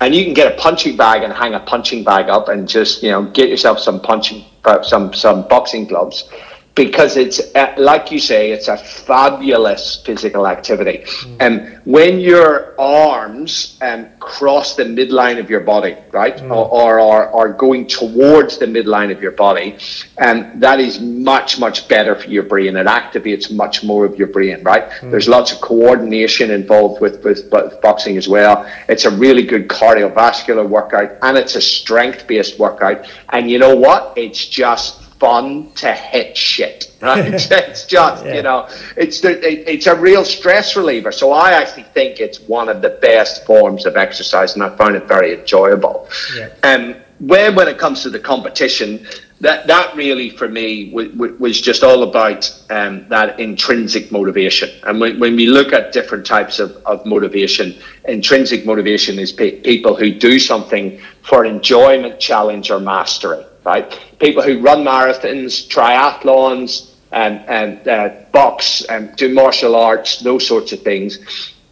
[0.00, 3.02] and you can get a punching bag and hang a punching bag up and just
[3.02, 6.28] you know get yourself some punching uh, some some boxing gloves
[6.74, 11.04] because it's uh, like you say, it's a fabulous physical activity.
[11.04, 11.36] Mm.
[11.40, 16.50] And um, when your arms um, cross the midline of your body, right, mm.
[16.50, 19.76] or, or are going towards the midline of your body,
[20.18, 22.76] and um, that is much much better for your brain.
[22.76, 24.90] It activates much more of your brain, right?
[24.90, 25.12] Mm.
[25.12, 28.68] There's lots of coordination involved with, with, with boxing as well.
[28.88, 33.06] It's a really good cardiovascular workout, and it's a strength based workout.
[33.30, 34.14] And you know what?
[34.16, 36.90] It's just fun to hit shit.
[37.04, 37.34] Right?
[37.34, 38.34] it's just yeah.
[38.34, 41.12] you know, it's the, it, it's a real stress reliever.
[41.12, 44.96] So I actually think it's one of the best forms of exercise, and I find
[44.96, 46.08] it very enjoyable.
[46.34, 46.48] Yeah.
[46.62, 49.06] Um, when when it comes to the competition,
[49.42, 54.70] that that really for me w- w- was just all about um, that intrinsic motivation.
[54.84, 59.60] And when, when we look at different types of, of motivation, intrinsic motivation is pe-
[59.60, 64.00] people who do something for enjoyment, challenge, or mastery right?
[64.20, 70.72] People who run marathons, triathlons, and, and uh, box, and do martial arts, those sorts
[70.72, 71.18] of things.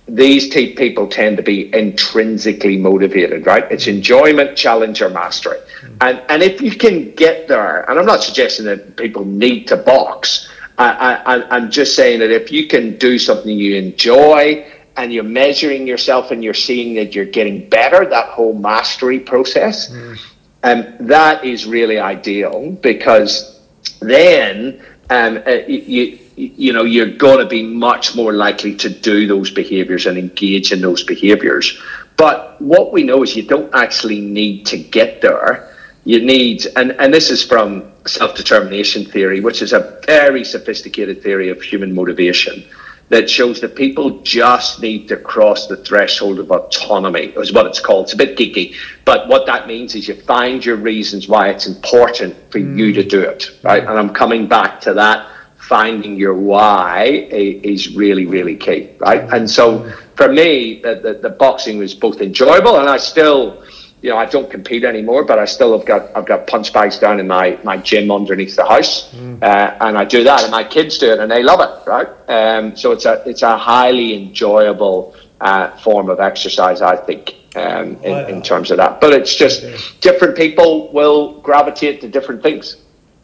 [0.09, 3.70] These t- people tend to be intrinsically motivated, right?
[3.70, 5.59] It's enjoyment, challenge, or mastery.
[6.01, 9.76] And, and if you can get there, and I'm not suggesting that people need to
[9.76, 14.66] box, I, I, I'm just saying that if you can do something you enjoy
[14.97, 19.90] and you're measuring yourself and you're seeing that you're getting better, that whole mastery process,
[19.90, 20.18] mm
[20.62, 23.60] um, that is really ideal because
[24.00, 29.26] then um, uh, you, you know you're going to be much more likely to do
[29.26, 31.80] those behaviors and engage in those behaviors.
[32.16, 35.74] But what we know is you don't actually need to get there.
[36.04, 41.22] You need, and, and this is from self determination theory, which is a very sophisticated
[41.22, 42.64] theory of human motivation
[43.12, 47.78] that shows that people just need to cross the threshold of autonomy, is what it's
[47.78, 48.04] called.
[48.06, 51.66] It's a bit geeky, but what that means is you find your reasons why it's
[51.66, 52.78] important for mm.
[52.78, 53.82] you to do it, right?
[53.82, 55.28] And I'm coming back to that.
[55.58, 59.30] Finding your why is really, really key, right?
[59.30, 63.62] And so for me, the, the, the boxing was both enjoyable and I still
[64.03, 66.98] you know, I don't compete anymore, but I still have got I've got punch bags
[66.98, 69.40] down in my, my gym underneath the house, mm.
[69.40, 72.09] uh, and I do that, and my kids do it, and they love it, right?
[72.28, 77.96] Um, so it's a it's a highly enjoyable uh, form of exercise, I think, um,
[78.03, 79.00] in, in terms of that.
[79.00, 79.64] But it's just
[80.00, 82.76] different people will gravitate to different things.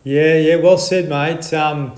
[0.04, 1.52] Yeah, yeah, well said, mate.
[1.52, 1.96] Um,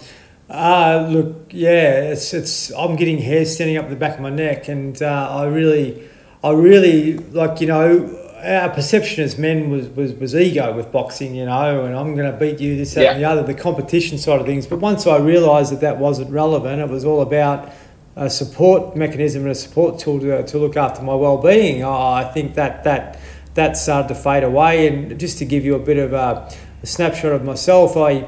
[0.48, 4.68] uh, look, yeah, it's it's I'm getting hair standing up the back of my neck,
[4.68, 6.08] and uh, I really,
[6.42, 11.34] I really like you know our perception as men was, was, was ego with boxing,
[11.34, 13.12] you know, and I'm going to beat you, this, that, yeah.
[13.12, 14.66] and the other, the competition side of things.
[14.66, 17.70] But once I realised that that wasn't relevant, it was all about
[18.16, 21.82] a support mechanism and a support tool to, to look after my well-being.
[21.82, 23.18] Oh, I think that that
[23.54, 24.86] that started to fade away.
[24.86, 28.26] And just to give you a bit of a, a snapshot of myself, I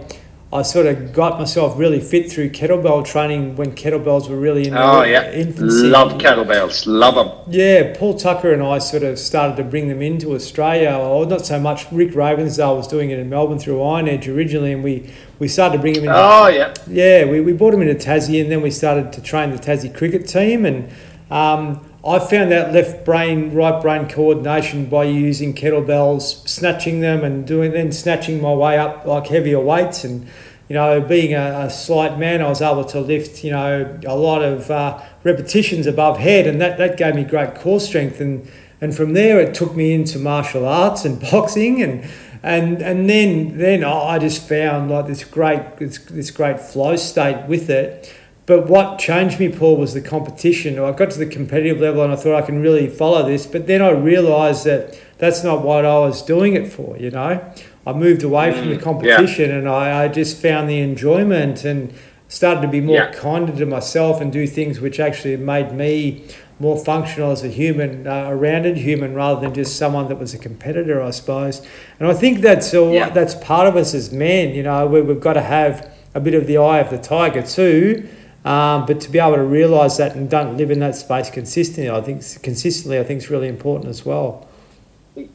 [0.53, 4.77] I sort of got myself really fit through kettlebell training when kettlebells were really in
[4.77, 5.33] oh, yeah.
[5.33, 5.87] infancy.
[5.87, 7.31] Love kettlebells, love them.
[7.51, 10.91] Yeah, Paul Tucker and I sort of started to bring them into Australia.
[10.91, 11.91] Or not so much.
[11.91, 15.79] Rick Ravensdale was doing it in Melbourne through Iron Edge originally, and we, we started
[15.79, 16.11] to bring them in.
[16.13, 16.75] Oh yeah.
[16.87, 19.95] Yeah, we, we brought them into Tassie, and then we started to train the Tassie
[19.95, 20.91] cricket team, and
[21.31, 27.47] um, I found that left brain, right brain coordination by using kettlebells, snatching them and
[27.47, 30.29] doing then snatching my way up like heavier weights and
[30.69, 34.17] you know being a, a slight man I was able to lift you know a
[34.17, 38.51] lot of uh, repetitions above head and that, that gave me great core strength and
[38.81, 42.09] and from there it took me into martial arts and boxing and
[42.43, 47.47] and and then then I just found like this great this, this great flow state
[47.47, 48.13] with it
[48.45, 50.79] but what changed me, Paul, was the competition.
[50.79, 53.47] I got to the competitive level and I thought I can really follow this.
[53.47, 57.41] But then I realised that that's not what I was doing it for, you know.
[57.87, 59.57] I moved away from the mm, competition yeah.
[59.57, 61.93] and I, I just found the enjoyment and
[62.29, 63.13] started to be more yeah.
[63.13, 66.27] kinder to myself and do things which actually made me
[66.59, 70.33] more functional as a human, uh, a rounded human, rather than just someone that was
[70.33, 71.67] a competitor, I suppose.
[71.99, 72.93] And I think that's all.
[72.93, 73.11] Yeah.
[73.11, 74.55] That's part of us as men.
[74.55, 77.43] You know, we, we've got to have a bit of the eye of the tiger
[77.43, 78.09] too
[78.45, 81.91] um, but to be able to realise that and don't live in that space consistently,
[81.91, 84.49] I think consistently, I think is really important as well.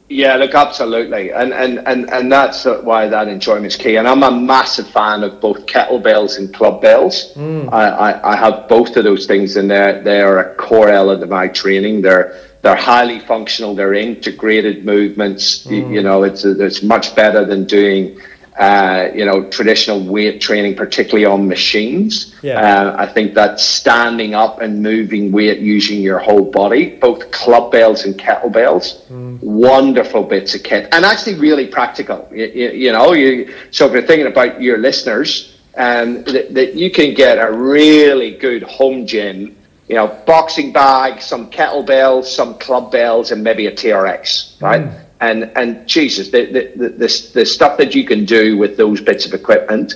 [0.08, 3.94] Yeah, look, absolutely, and and and and that's why that enjoyment is key.
[3.96, 7.32] And I'm a massive fan of both kettlebells and club bells.
[7.34, 7.72] Mm.
[7.72, 11.22] I, I, I have both of those things, and they're they are a core element
[11.22, 12.02] of my training.
[12.02, 13.76] They're they're highly functional.
[13.76, 15.64] They're integrated movements.
[15.64, 15.70] Mm.
[15.70, 18.20] You, you, know, it's it's much better than doing
[18.58, 22.34] uh, you know, traditional weight training, particularly on machines.
[22.42, 22.60] Yeah.
[22.60, 27.70] Uh, I think that standing up and moving weight using your whole body, both club
[27.70, 29.40] bells and kettlebells, mm.
[29.40, 32.28] wonderful bits of kit, and actually really practical.
[32.32, 33.54] You, you, you, know, you.
[33.70, 38.32] So if you're thinking about your listeners, um, that, that you can get a really
[38.32, 39.54] good home gym
[39.88, 44.82] you know, boxing bag, some kettlebells, some club bells, and maybe a TRX, right?
[44.82, 45.04] Mm.
[45.20, 49.26] And and Jesus, the, the the, the stuff that you can do with those bits
[49.26, 49.94] of equipment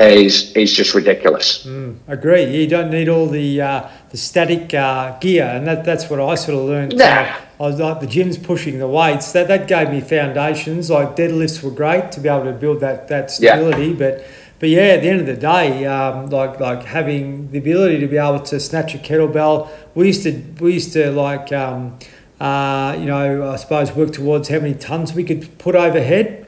[0.00, 1.66] is is just ridiculous.
[1.66, 2.44] Mm, agree.
[2.44, 6.34] You don't need all the uh, the static uh, gear, and that, that's what I
[6.34, 6.96] sort of learned.
[6.96, 7.04] Nah.
[7.04, 9.32] Uh, I was like the gym's pushing the weights.
[9.32, 10.90] That that gave me foundations.
[10.90, 13.94] Like deadlifts were great to be able to build that that stability, yeah.
[13.94, 14.24] but
[14.58, 18.06] but yeah, at the end of the day, um, like like having the ability to
[18.06, 19.68] be able to snatch a kettlebell.
[19.94, 21.98] We used to we used to like um,
[22.42, 26.40] uh, you know I suppose work towards how many tons we could put overhead.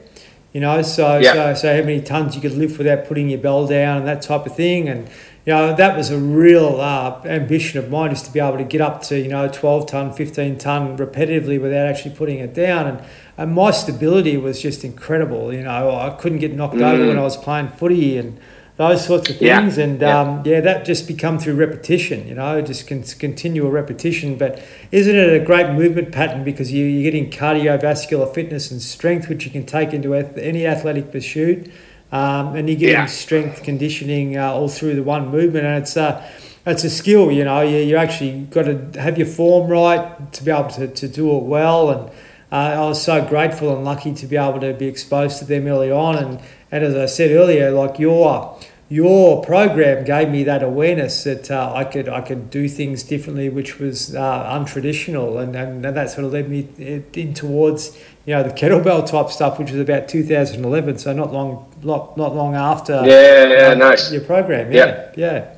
[0.51, 1.33] You know, so yeah.
[1.33, 4.21] so so how many tons you could lift without putting your bell down and that
[4.21, 4.89] type of thing.
[4.89, 5.07] And
[5.45, 8.65] you know that was a real uh, ambition of mine is to be able to
[8.65, 12.87] get up to you know 12 ton, 15 ton repetitively without actually putting it down.
[12.87, 13.01] And
[13.37, 15.53] and my stability was just incredible.
[15.53, 16.91] You know, I couldn't get knocked mm.
[16.91, 18.37] over when I was playing footy and
[18.77, 19.77] those sorts of things.
[19.77, 19.83] Yeah.
[19.83, 20.19] And yeah.
[20.19, 22.27] Um, yeah, that just become through repetition.
[22.27, 24.37] You know, just con- continual repetition.
[24.37, 29.29] But isn't it a great movement pattern because you, you're getting cardiovascular fitness and strength,
[29.29, 31.71] which you can take into any athletic pursuit,
[32.11, 33.05] um, and you're getting yeah.
[33.05, 36.27] strength conditioning uh, all through the one movement, and it's a
[36.65, 37.31] it's a skill.
[37.31, 40.87] You know, you you actually got to have your form right to be able to,
[40.87, 42.11] to do it well and
[42.51, 45.67] uh, I was so grateful and lucky to be able to be exposed to them
[45.67, 46.15] early on.
[46.15, 46.39] And,
[46.71, 48.57] and as I said earlier, like your
[48.87, 53.49] your program gave me that awareness that uh, I could I could do things differently,
[53.49, 56.67] which was uh, untraditional, and, and that sort of led me
[57.13, 61.71] in towards you know the kettlebell type stuff, which was about 2011, so not long
[61.81, 63.01] not, not long after.
[63.05, 64.11] Yeah, yeah, nice.
[64.11, 65.33] Your program, yeah, yeah.
[65.33, 65.51] yeah.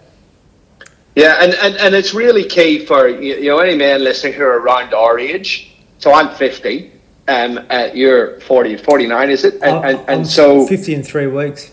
[1.16, 4.60] Yeah, and, and, and it's really key for you know any man listening who are
[4.60, 6.92] around our age so I'm 50.
[7.28, 9.56] Um, uh, you're 40, 49, is it?
[9.56, 11.72] And, I'm, and, and so 50 in three weeks.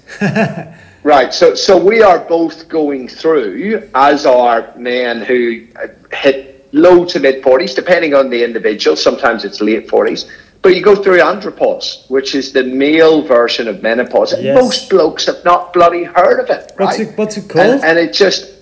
[1.05, 1.32] right.
[1.32, 5.66] So, so we are both going through, as are men who
[6.12, 8.96] hit low to mid 40s, depending on the individual.
[8.96, 10.28] Sometimes it's late 40s.
[10.61, 14.32] But you go through andropause, which is the male version of menopause.
[14.32, 16.72] And most blokes have not bloody heard of it.
[16.78, 17.66] What's, it, what's it called?
[17.66, 18.55] And, and it just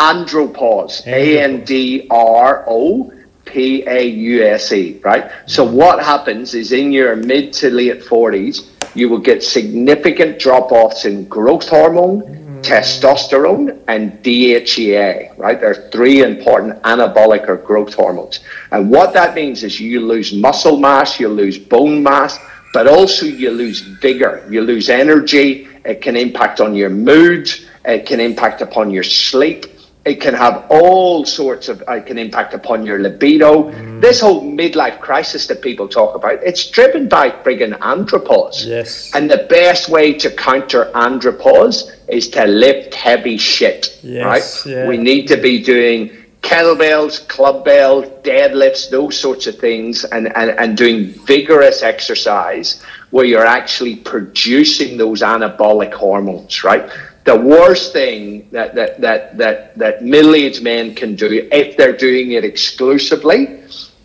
[0.00, 3.12] andropause, A N D R O
[3.46, 5.30] P A U S E, right?
[5.46, 10.72] So what happens is in your mid to late 40s, you will get significant drop
[10.72, 12.62] offs in growth hormone, mm.
[12.62, 15.60] testosterone, and DHEA, right?
[15.60, 18.40] There are three important anabolic or growth hormones.
[18.72, 22.38] And what that means is you lose muscle mass, you lose bone mass,
[22.72, 25.68] but also you lose vigor, you lose energy.
[25.84, 27.48] It can impact on your mood,
[27.84, 29.66] it can impact upon your sleep
[30.06, 33.70] it can have all sorts of it can impact upon your libido.
[33.70, 34.00] Mm.
[34.00, 38.64] this whole midlife crisis that people talk about it's driven by friggin andropause.
[38.64, 39.12] Yes.
[39.14, 44.72] And the best way to counter andropause is to lift heavy shit yes, right?
[44.72, 44.88] yeah.
[44.88, 46.10] we need to be doing
[46.42, 52.80] kettlebells club bells deadlifts those sorts of things and, and and doing vigorous exercise
[53.10, 56.88] where you're actually producing those anabolic hormones right
[57.26, 62.32] the worst thing that that that that, that middle-aged men can do if they're doing
[62.32, 63.60] it exclusively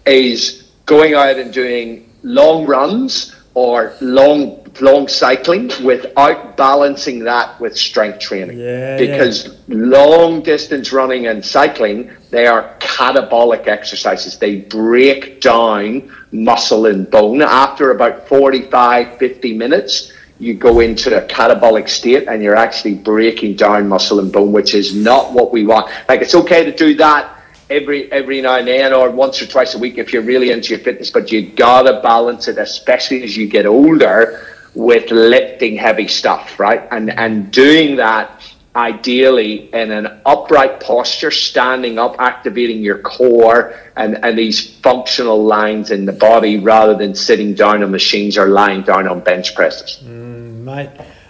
[0.06, 7.78] is going out and doing long runs or long long cycling without balancing that with
[7.78, 8.58] strength training.
[8.58, 9.54] Yeah, because yeah.
[9.68, 14.40] long distance running and cycling they are catabolic exercises.
[14.40, 17.44] They break down muscle and bone.
[17.44, 23.56] After about 45 50 minutes you go into a catabolic state and you're actually breaking
[23.56, 25.92] down muscle and bone, which is not what we want.
[26.10, 27.38] Like it's okay to do that
[27.70, 30.70] every every now and then or once or twice a week if you're really into
[30.70, 36.08] your fitness, but you gotta balance it, especially as you get older, with lifting heavy
[36.08, 36.88] stuff, right?
[36.90, 38.42] And and doing that
[38.76, 45.92] ideally in an upright posture, standing up, activating your core and, and these functional lines
[45.92, 50.02] in the body rather than sitting down on machines or lying down on bench presses.
[50.02, 50.31] Mm
[50.66, 50.90] mate.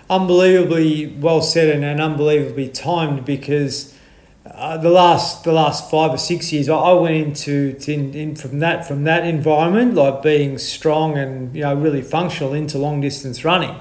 [0.10, 3.96] Unbelievably well said and, and unbelievably timed because
[4.46, 8.60] uh, the last the last five or six years, I went into in, in from
[8.60, 13.46] that from that environment, like being strong and you know really functional, into long distance
[13.46, 13.76] running.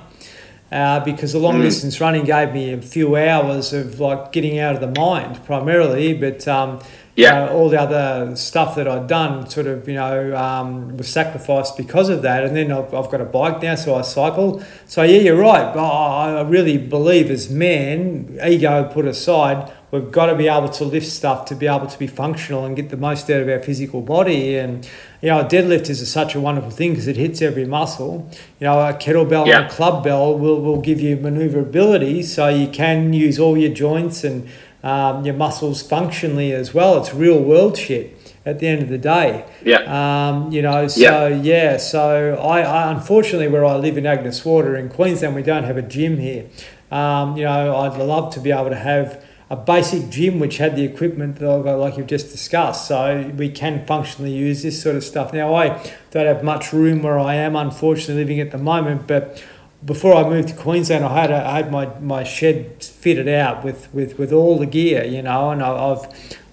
[0.70, 1.62] Uh, because the long mm.
[1.62, 6.14] distance running gave me a few hours of like getting out of the mind primarily,
[6.14, 6.78] but um,
[7.22, 7.50] yeah.
[7.50, 12.08] all the other stuff that I'd done sort of, you know, um, was sacrificed because
[12.08, 12.44] of that.
[12.44, 14.62] And then I've, I've got a bike now, so I cycle.
[14.86, 15.76] So, yeah, you're right.
[15.76, 20.84] I, I really believe as men, ego put aside, we've got to be able to
[20.84, 23.60] lift stuff to be able to be functional and get the most out of our
[23.60, 24.56] physical body.
[24.56, 24.88] And
[25.20, 28.30] you know, a deadlift is a, such a wonderful thing because it hits every muscle.
[28.58, 29.60] You know, a kettlebell yeah.
[29.60, 33.72] and a club bell will, will give you maneuverability, so you can use all your
[33.72, 34.48] joints and
[34.82, 36.98] um, your muscles functionally as well.
[36.98, 38.16] It's real world shit
[38.46, 39.44] at the end of the day.
[39.64, 39.80] Yeah.
[39.84, 44.44] Um, you know, so yeah, yeah so I, I, unfortunately where I live in Agnes
[44.44, 46.46] Water in Queensland, we don't have a gym here.
[46.90, 50.76] Um, you know, I'd love to be able to have a basic gym which had
[50.76, 54.94] the equipment that I like you've just discussed, so we can functionally use this sort
[54.94, 55.32] of stuff.
[55.32, 55.68] Now, I
[56.12, 59.42] don't have much room where I am, unfortunately, living at the moment, but
[59.84, 63.64] before I moved to Queensland, I had a, I had my, my shed fitted out
[63.64, 66.06] with, with, with all the gear, you know, and I've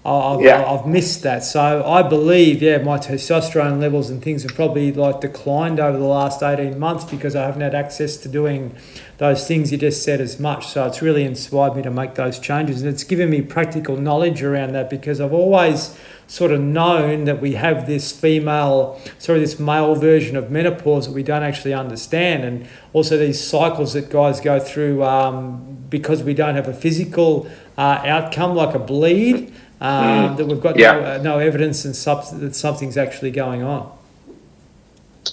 [0.04, 0.64] I've, yeah.
[0.64, 1.44] I've missed that.
[1.44, 6.04] So I believe, yeah, my testosterone levels and things have probably like declined over the
[6.04, 8.74] last 18 months because I haven't had access to doing
[9.18, 10.68] those things you just said as much.
[10.68, 12.82] So it's really inspired me to make those changes.
[12.82, 15.98] And it's given me practical knowledge around that because I've always
[16.28, 21.12] sort of known that we have this female, sorry, this male version of menopause that
[21.12, 22.44] we don't actually understand.
[22.44, 27.50] And also these cycles that guys go through um, because we don't have a physical
[27.76, 30.36] uh, outcome like a bleed um, mm.
[30.36, 30.92] that we've got yeah.
[30.92, 33.97] no, uh, no, evidence and that something's actually going on.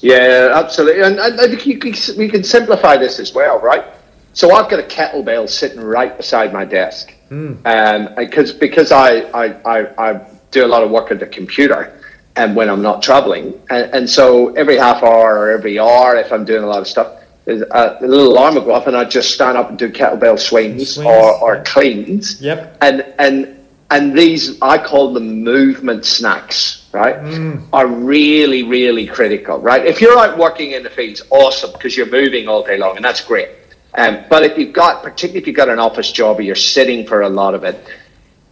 [0.01, 1.03] Yeah, absolutely.
[1.03, 3.85] And, and I think you can, we can simplify this as well, right?
[4.33, 7.13] So I've got a kettlebell sitting right beside my desk.
[7.29, 7.65] Mm.
[7.65, 11.99] Um, because because I, I, I, I, do a lot of work at the computer
[12.37, 13.59] and when I'm not traveling.
[13.69, 16.87] And, and so every half hour or every hour, if I'm doing a lot of
[16.87, 19.89] stuff, a, a little alarm will go off and I just stand up and do
[19.89, 21.07] kettlebell swings, swings.
[21.07, 22.39] or, or cleans.
[22.41, 22.77] Yep.
[22.81, 23.55] And, and
[23.91, 27.17] and these I call them movement snacks, right?
[27.17, 27.61] Mm.
[27.73, 29.85] Are really, really critical, right?
[29.85, 33.03] If you're out working in the fields, awesome because you're moving all day long, and
[33.03, 33.49] that's great.
[33.95, 37.05] Um, but if you've got, particularly if you've got an office job or you're sitting
[37.05, 37.75] for a lot of it,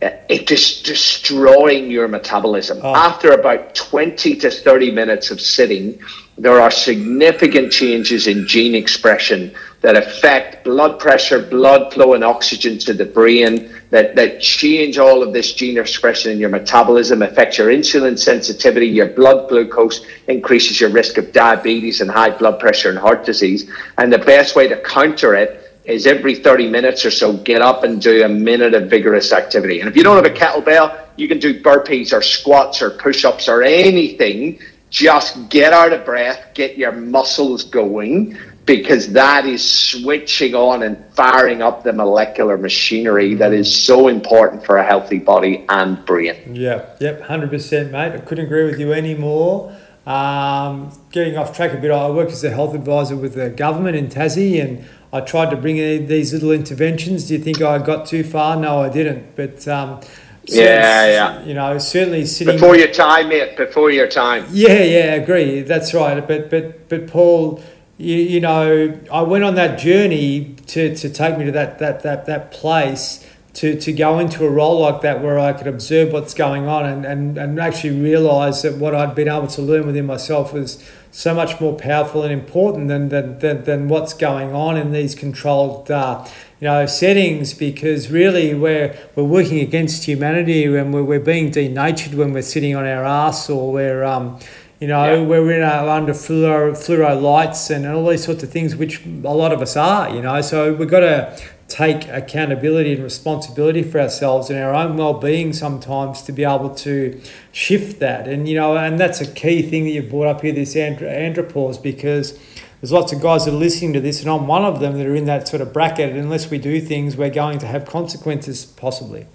[0.01, 2.79] uh, it just destroying your metabolism.
[2.83, 2.93] Oh.
[2.93, 5.97] After about 20 to 30 minutes of sitting,
[6.37, 12.77] there are significant changes in gene expression that affect blood pressure, blood flow, and oxygen
[12.79, 17.59] to the brain that, that change all of this gene expression in your metabolism, affects
[17.59, 22.89] your insulin sensitivity, your blood glucose, increases your risk of diabetes and high blood pressure
[22.89, 23.69] and heart disease.
[23.99, 27.83] And the best way to counter it is every 30 minutes or so, get up
[27.83, 29.79] and do a minute of vigorous activity.
[29.79, 33.23] And if you don't have a kettlebell, you can do burpees or squats or push
[33.23, 34.59] ups or anything.
[34.89, 41.03] Just get out of breath, get your muscles going because that is switching on and
[41.13, 46.55] firing up the molecular machinery that is so important for a healthy body and brain.
[46.55, 48.13] Yeah, yep, 100%, mate.
[48.13, 49.75] I couldn't agree with you anymore.
[50.05, 53.95] Um, getting off track a bit, I work as a health advisor with the government
[53.95, 57.27] in Tassie and I tried to bring in these little interventions.
[57.27, 58.55] Do you think I got too far?
[58.55, 59.35] No, I didn't.
[59.35, 60.01] But um,
[60.45, 61.43] yeah, yeah.
[61.45, 63.55] You know, certainly sitting before your time, mate.
[63.55, 64.45] Before your time.
[64.51, 65.61] Yeah, yeah, agree.
[65.61, 66.27] That's right.
[66.27, 67.63] But but but Paul,
[67.97, 72.03] you, you know, I went on that journey to, to take me to that, that,
[72.03, 76.11] that, that place to, to go into a role like that where I could observe
[76.11, 79.85] what's going on and, and, and actually realize that what I'd been able to learn
[79.85, 84.55] within myself was so much more powerful and important than, than, than, than what's going
[84.55, 86.27] on in these controlled uh,
[86.59, 92.15] you know, settings because really we're, we're working against humanity and we're, we're being denatured
[92.15, 94.39] when we're sitting on our ass or we're um,
[94.83, 95.21] you know, yeah.
[95.21, 99.33] we're in our, under fluoro, fluoro lights and all these sorts of things, which a
[99.33, 100.41] lot of us are, you know.
[100.41, 106.21] So we've got to take accountability and responsibility for ourselves and our own well-being sometimes
[106.23, 107.17] to be able to
[107.53, 108.27] shift that.
[108.27, 111.81] And, you know, and that's a key thing that you brought up here, this andropause,
[111.81, 112.37] because
[112.81, 115.07] there's lots of guys that are listening to this, and I'm one of them that
[115.07, 116.09] are in that sort of bracket.
[116.09, 119.27] And unless we do things, we're going to have consequences possibly.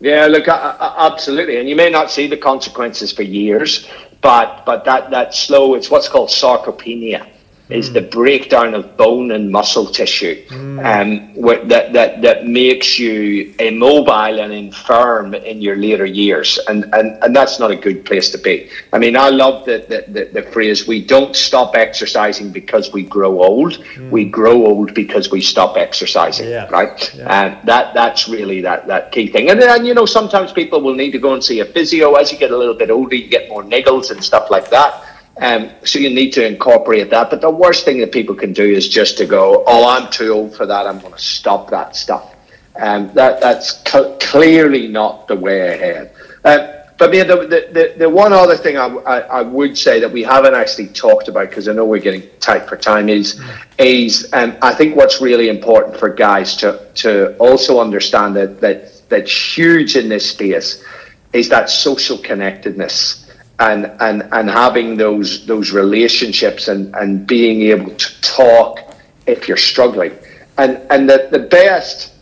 [0.00, 3.86] Yeah, look, absolutely, and you may not see the consequences for years,
[4.22, 7.26] but but that that slow it's what's called sarcopenia
[7.70, 7.94] is mm.
[7.94, 10.78] the breakdown of bone and muscle tissue mm.
[10.84, 16.58] um, that, that, that makes you immobile and infirm in your later years.
[16.68, 18.70] And, and, and that's not a good place to be.
[18.92, 23.02] I mean, I love the, the, the, the phrase, we don't stop exercising because we
[23.04, 23.72] grow old.
[23.94, 24.10] Mm.
[24.10, 26.68] We grow old because we stop exercising, yeah.
[26.68, 27.14] right?
[27.14, 27.42] Yeah.
[27.42, 29.50] And that, that's really that, that key thing.
[29.50, 32.14] And then, you know, sometimes people will need to go and see a physio.
[32.14, 35.04] As you get a little bit older, you get more niggles and stuff like that.
[35.40, 37.30] Um, so you need to incorporate that.
[37.30, 40.32] But the worst thing that people can do is just to go, "Oh, I'm too
[40.32, 40.86] old for that.
[40.86, 42.36] I'm going to stop that stuff."
[42.76, 46.14] Um, that that's cl- clearly not the way ahead.
[46.44, 47.36] Uh, but yeah, the,
[47.72, 51.28] the, the, one other thing I, I, I, would say that we haven't actually talked
[51.28, 53.40] about because I know we're getting tight for time is
[53.78, 59.08] is um, I think what's really important for guys to to also understand that that
[59.08, 60.84] that's huge in this space
[61.32, 63.29] is that social connectedness
[63.60, 68.80] and and and having those those relationships and and being able to talk
[69.26, 70.16] if you're struggling
[70.58, 72.12] and and the, the best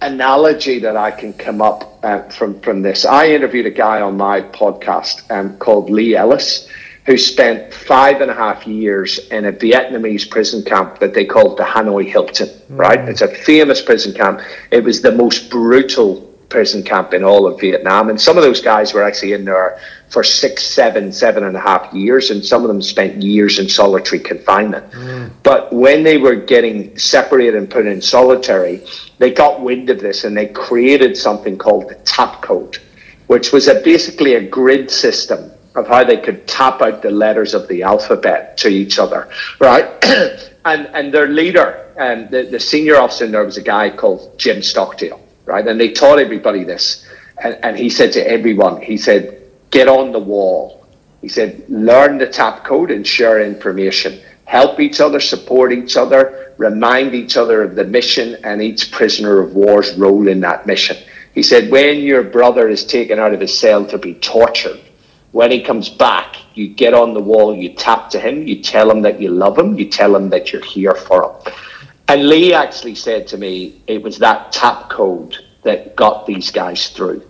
[0.00, 3.04] analogy that I can come up uh, from from this.
[3.04, 6.68] I interviewed a guy on my podcast um, called Lee Ellis,
[7.06, 11.56] who spent five and a half years in a Vietnamese prison camp that they called
[11.56, 12.48] the Hanoi Hilton.
[12.48, 12.78] Mm.
[12.78, 14.40] Right, it's a famous prison camp.
[14.70, 18.10] It was the most brutal prison camp in all of Vietnam.
[18.10, 19.78] And some of those guys were actually in there
[20.08, 23.68] for six, seven, seven and a half years, and some of them spent years in
[23.68, 24.90] solitary confinement.
[24.92, 25.30] Mm.
[25.42, 28.86] But when they were getting separated and put in solitary,
[29.18, 32.78] they got wind of this and they created something called the tap code,
[33.26, 37.52] which was a, basically a grid system of how they could tap out the letters
[37.52, 39.28] of the alphabet to each other,
[39.58, 39.88] right?
[40.64, 44.38] and and their leader, um, the, the senior officer in there was a guy called
[44.38, 45.66] Jim Stockdale right?
[45.66, 47.06] And they taught everybody this.
[47.42, 50.86] And, and he said to everyone, he said, get on the wall.
[51.20, 54.20] He said, learn the tap code and share information.
[54.44, 59.40] Help each other, support each other, remind each other of the mission and each prisoner
[59.40, 60.96] of war's role in that mission.
[61.34, 64.80] He said, when your brother is taken out of his cell to be tortured,
[65.32, 68.88] when he comes back, you get on the wall, you tap to him, you tell
[68.88, 71.52] him that you love him, you tell him that you're here for him.
[72.08, 76.88] And Lee actually said to me, it was that tap code that got these guys
[76.88, 77.22] through.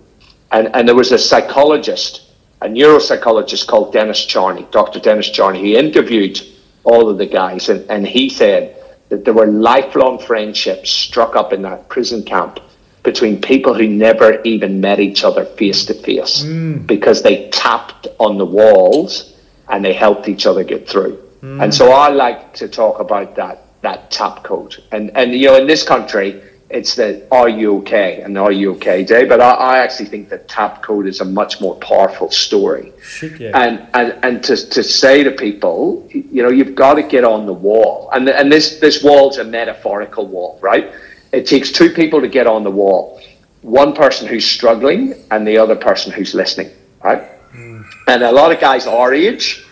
[0.50, 5.00] And, and there was a psychologist, a neuropsychologist called Dennis Charney, Dr.
[5.00, 5.60] Dennis Charney.
[5.60, 6.40] He interviewed
[6.82, 8.76] all of the guys, and, and he said
[9.08, 12.60] that there were lifelong friendships struck up in that prison camp
[13.02, 16.42] between people who never even met each other face to face
[16.86, 19.34] because they tapped on the walls
[19.68, 21.22] and they helped each other get through.
[21.42, 21.62] Mm.
[21.62, 24.82] And so I like to talk about that that tap code.
[24.92, 28.72] And and you know, in this country, it's the are you okay and are you
[28.74, 29.24] okay day.
[29.24, 32.92] But I, I actually think that tap code is a much more powerful story.
[33.22, 33.62] Yeah.
[33.62, 37.46] And and and to to say to people, you know, you've got to get on
[37.46, 38.10] the wall.
[38.12, 40.92] And and this this wall's a metaphorical wall, right?
[41.32, 43.20] It takes two people to get on the wall.
[43.62, 46.70] One person who's struggling and the other person who's listening,
[47.02, 47.22] right?
[47.52, 47.84] Mm.
[48.08, 49.64] And a lot of guys our age,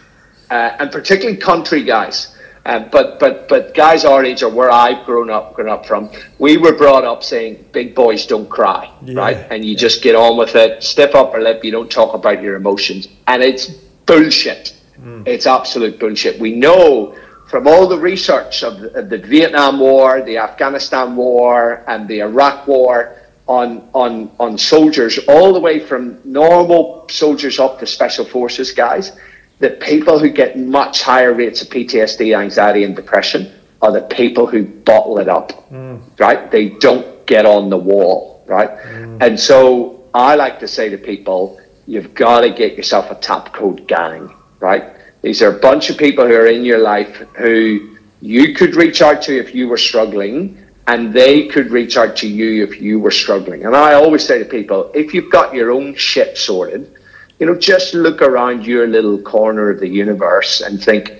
[0.50, 2.34] uh, and particularly country guys,
[2.64, 6.10] um, but but but guys our age or where I've grown up grown up from,
[6.38, 9.18] we were brought up saying big boys don't cry, yeah.
[9.18, 9.36] right?
[9.50, 9.78] And you yeah.
[9.78, 13.42] just get on with it, stiff upper lip, you don't talk about your emotions, and
[13.42, 14.76] it's bullshit.
[15.00, 15.26] Mm.
[15.26, 16.38] It's absolute bullshit.
[16.38, 17.16] We know
[17.48, 22.20] from all the research of the, of the Vietnam War, the Afghanistan War, and the
[22.20, 23.16] Iraq War
[23.48, 29.18] on on on soldiers, all the way from normal soldiers up to special forces guys
[29.62, 34.44] the people who get much higher rates of PTSD, anxiety, and depression are the people
[34.44, 36.02] who bottle it up, mm.
[36.18, 36.50] right?
[36.50, 38.70] They don't get on the wall, right?
[38.70, 39.22] Mm.
[39.22, 43.52] And so I like to say to people, you've got to get yourself a tap
[43.52, 44.96] code gang, right?
[45.22, 49.00] These are a bunch of people who are in your life who you could reach
[49.00, 50.58] out to if you were struggling,
[50.88, 53.64] and they could reach out to you if you were struggling.
[53.64, 56.92] And I always say to people, if you've got your own shit sorted,
[57.38, 61.18] you know, just look around your little corner of the universe and think,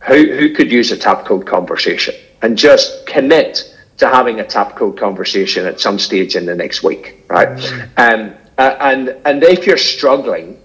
[0.00, 2.14] who, who could use a tap code conversation?
[2.42, 6.82] And just commit to having a tap code conversation at some stage in the next
[6.82, 7.48] week, right?
[7.48, 7.90] Mm.
[7.98, 10.58] Um, uh, and and if you're struggling,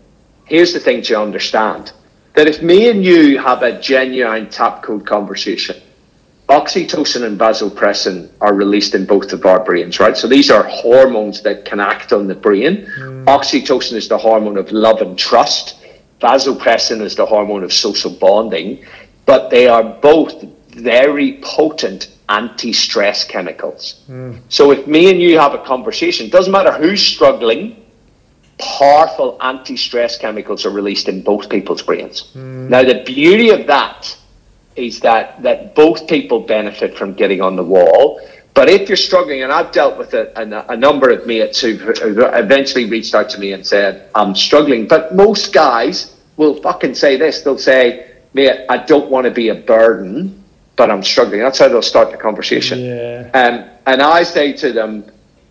[0.45, 1.91] here's the thing to understand:
[2.33, 5.81] that if me and you have a genuine tap code conversation,
[6.47, 10.15] oxytocin and vasopressin are released in both of our brains, right?
[10.15, 12.85] So these are hormones that can act on the brain.
[12.99, 13.25] Mm.
[13.25, 15.81] Oxytocin is the hormone of love and trust.
[16.21, 18.85] Vasopressin is the hormone of social bonding,
[19.25, 24.03] but they are both very potent anti-stress chemicals.
[24.07, 24.39] Mm.
[24.49, 27.85] So if me and you have a conversation, doesn't matter who's struggling,
[28.59, 32.31] powerful anti-stress chemicals are released in both people's brains.
[32.35, 32.69] Mm.
[32.69, 34.15] Now the beauty of that
[34.75, 38.19] is that that both people benefit from getting on the wall.
[38.53, 41.77] But if you're struggling, and I've dealt with a, a, a number of mates who
[41.81, 44.87] eventually reached out to me and said, I'm struggling.
[44.87, 47.41] But most guys will fucking say this.
[47.41, 50.41] They'll say, mate, I don't want to be a burden,
[50.77, 51.41] but I'm struggling.
[51.41, 52.79] That's how they'll start the conversation.
[52.79, 53.29] Yeah.
[53.33, 55.05] Um, and I say to them,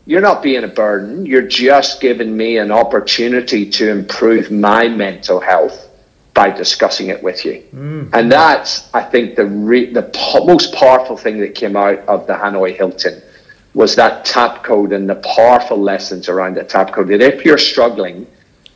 [0.07, 1.27] you're not being a burden.
[1.27, 5.91] You're just giving me an opportunity to improve my mental health
[6.35, 7.63] by discussing it with you.
[7.73, 8.11] Mm.
[8.13, 12.27] And that's, I think, the re- the po- most powerful thing that came out of
[12.27, 13.23] the Hanoi Hilton
[13.73, 17.09] was that tap code and the powerful lessons around the tap code.
[17.09, 18.27] That if you're struggling,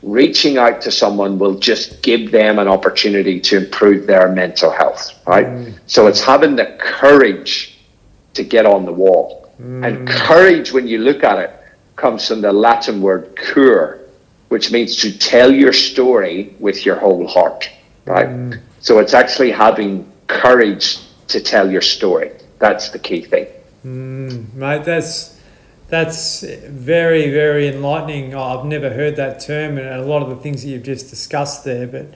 [0.02, 5.20] reaching out to someone will just give them an opportunity to improve their mental health,
[5.26, 5.46] right?
[5.46, 5.78] Mm.
[5.86, 7.78] So it's having the courage
[8.34, 9.52] to get on the wall.
[9.60, 9.86] Mm.
[9.86, 11.50] And courage, when you look at it,
[11.96, 13.97] comes from the Latin word cur,
[14.48, 17.70] which means to tell your story with your whole heart,
[18.04, 18.28] right?
[18.28, 18.60] Mm.
[18.80, 20.98] So it's actually having courage
[21.28, 22.32] to tell your story.
[22.58, 23.46] That's the key thing.
[23.84, 25.38] Mm, mate, that's
[25.88, 28.34] that's very, very enlightening.
[28.34, 31.08] Oh, I've never heard that term, and a lot of the things that you've just
[31.08, 31.86] discussed there.
[31.86, 32.14] But,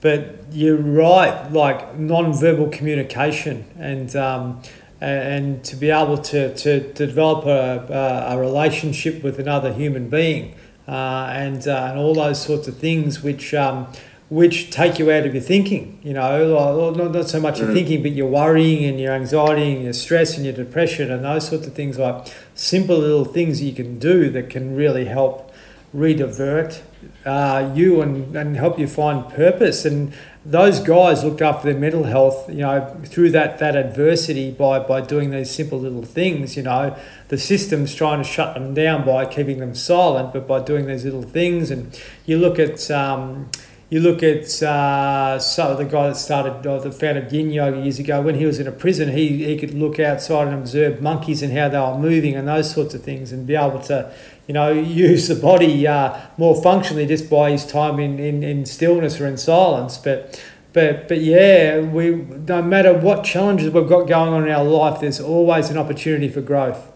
[0.00, 1.50] but you're right.
[1.50, 4.62] Like non-verbal communication, and um,
[5.00, 10.54] and to be able to, to, to develop a, a relationship with another human being,
[10.92, 13.88] and uh, and all those sorts of things, which um,
[14.28, 16.00] which take you out of your thinking.
[16.02, 17.74] You know, not, not so much your mm.
[17.74, 21.48] thinking, but your worrying and your anxiety and your stress and your depression and those
[21.48, 21.98] sorts of things.
[21.98, 25.52] Like simple little things you can do that can really help
[25.94, 26.80] redivert
[27.24, 29.84] uh, you and, and help you find purpose.
[29.84, 30.12] And
[30.46, 35.00] those guys looked after their mental health, you know, through that, that adversity by, by
[35.00, 36.54] doing these simple little things.
[36.56, 36.96] You know,
[37.28, 41.04] the system's trying to shut them down by keeping them silent, but by doing these
[41.04, 41.70] little things.
[41.70, 43.48] And you look at, um,
[43.88, 47.98] you look at uh, so the guy that started, uh, the founded Yin Yoga years
[47.98, 48.20] ago.
[48.20, 51.56] When he was in a prison, he, he could look outside and observe monkeys and
[51.56, 54.12] how they were moving and those sorts of things, and be able to,
[54.46, 54.72] you know,
[55.06, 59.26] use the body uh, more functionally just by his time in, in, in stillness or
[59.26, 59.98] in silence.
[59.98, 60.40] But
[60.72, 65.00] but but yeah, we no matter what challenges we've got going on in our life,
[65.00, 66.90] there's always an opportunity for growth.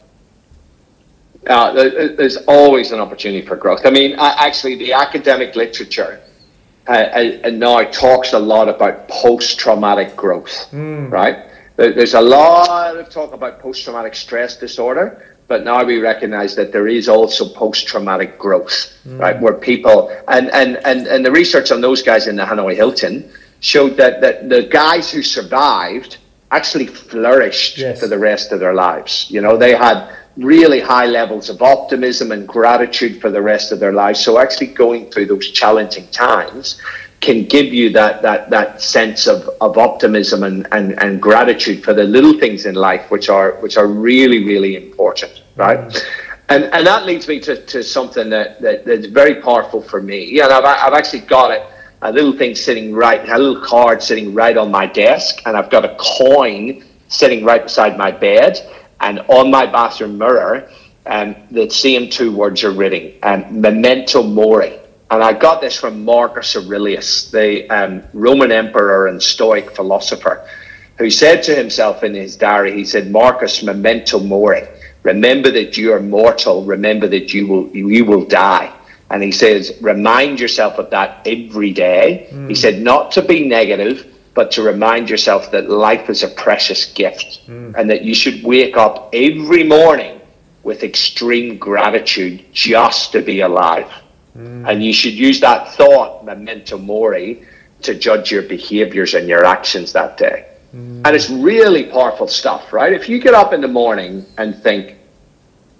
[1.47, 3.87] Uh, there's always an opportunity for growth.
[3.87, 6.21] I mean, actually, the academic literature
[6.89, 11.11] uh, and now talks a lot about post-traumatic growth, mm.
[11.11, 11.47] right?
[11.77, 16.87] There's a lot of talk about post-traumatic stress disorder, but now we recognize that there
[16.87, 19.19] is also post-traumatic growth, mm.
[19.19, 19.41] right?
[19.41, 23.31] Where people and, and and and the research on those guys in the Hanoi Hilton
[23.61, 26.19] showed that that the guys who survived
[26.51, 28.01] actually flourished yes.
[28.01, 29.27] for the rest of their lives.
[29.31, 33.81] You know, they had really high levels of optimism and gratitude for the rest of
[33.81, 34.21] their lives.
[34.21, 36.81] So actually going through those challenging times
[37.21, 41.93] can give you that that that sense of, of optimism and, and, and gratitude for
[41.93, 45.43] the little things in life which are which are really, really important.
[45.57, 45.79] Right.
[45.79, 46.25] Mm-hmm.
[46.51, 50.41] And and that leads me to, to something that, that, that's very powerful for me.
[50.41, 51.63] And I've I've actually got it
[52.03, 55.69] a little thing sitting right, a little card sitting right on my desk, and I've
[55.69, 58.59] got a coin sitting right beside my bed
[59.01, 60.71] and on my bathroom mirror,
[61.07, 64.79] um, the same two words are written, um, memento mori.
[65.11, 70.47] And I got this from Marcus Aurelius, the um, Roman emperor and Stoic philosopher,
[70.99, 74.69] who said to himself in his diary, he said, Marcus, memento mori.
[75.05, 76.65] Remember that you are mortal.
[76.65, 78.75] Remember that you will, you will die.
[79.11, 82.29] And he says, remind yourself of that every day.
[82.31, 82.49] Mm.
[82.49, 86.93] He said, not to be negative, but to remind yourself that life is a precious
[86.93, 87.75] gift mm.
[87.77, 90.21] and that you should wake up every morning
[90.63, 93.91] with extreme gratitude just to be alive.
[94.37, 94.71] Mm.
[94.71, 97.45] And you should use that thought, memento mori,
[97.83, 100.47] to judge your behaviors and your actions that day.
[100.75, 101.03] Mm.
[101.05, 102.93] And it's really powerful stuff, right?
[102.93, 104.97] If you get up in the morning and think,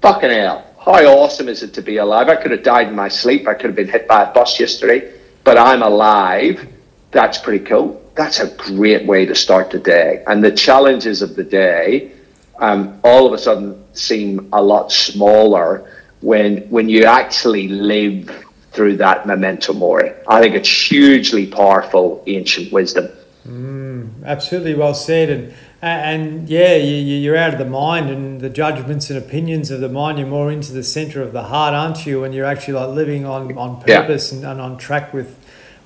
[0.01, 2.29] fucking hell, how awesome is it to be alive?
[2.29, 3.47] I could have died in my sleep.
[3.47, 5.13] I could have been hit by a bus yesterday,
[5.45, 6.67] but I'm alive.
[7.11, 10.25] That's pretty cool that's a great way to start the day.
[10.27, 12.11] And the challenges of the day
[12.59, 18.97] um, all of a sudden seem a lot smaller when when you actually live through
[18.97, 20.13] that memento mori.
[20.29, 23.09] I think it's hugely powerful ancient wisdom.
[23.47, 25.31] Mm, absolutely well said.
[25.31, 29.81] And and yeah, you, are out of the mind and the judgments and opinions of
[29.81, 30.19] the mind.
[30.19, 32.25] You're more into the center of the heart, aren't you?
[32.25, 34.39] And you're actually like living on, on purpose yeah.
[34.39, 35.37] and, and on track with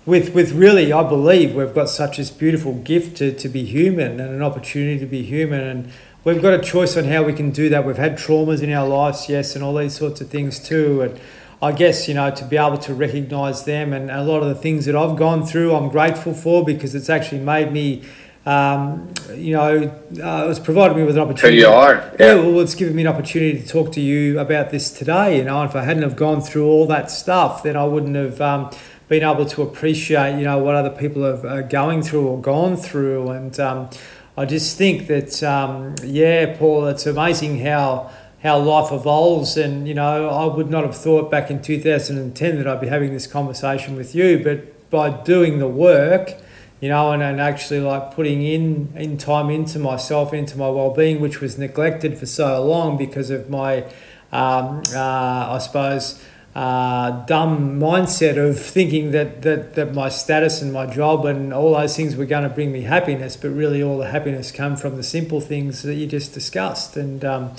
[0.06, 4.18] with with really I believe we've got such this beautiful gift to, to be human
[4.18, 5.92] and an opportunity to be human and
[6.24, 7.84] we've got a choice on how we can do that.
[7.84, 11.02] We've had traumas in our lives, yes, and all these sorts of things too.
[11.02, 11.20] And
[11.60, 14.54] I guess, you know, to be able to recognize them and a lot of the
[14.54, 18.04] things that I've gone through, I'm grateful for because it's actually made me
[18.44, 19.88] um, you know,
[20.20, 21.58] uh, it's provided me with an opportunity.
[21.58, 22.34] Who you are, yeah.
[22.34, 22.34] yeah.
[22.34, 25.38] Well, it's given me an opportunity to talk to you about this today.
[25.38, 28.40] You know, if I hadn't have gone through all that stuff, then I wouldn't have
[28.40, 28.70] um,
[29.08, 33.30] being able to appreciate, you know, what other people are going through or gone through.
[33.30, 33.90] And um,
[34.36, 38.10] I just think that, um, yeah, Paul, it's amazing how
[38.42, 39.56] how life evolves.
[39.56, 43.12] And you know, I would not have thought back in 2010 that I'd be having
[43.12, 46.34] this conversation with you, but by doing the work.
[46.80, 51.20] You know, and, and actually like putting in in time into myself, into my well-being,
[51.20, 53.84] which was neglected for so long because of my,
[54.32, 56.20] um, uh, I suppose,
[56.54, 61.72] uh, dumb mindset of thinking that, that, that my status and my job and all
[61.72, 64.96] those things were going to bring me happiness, but really all the happiness come from
[64.96, 66.94] the simple things that you just discussed.
[66.96, 67.52] And um,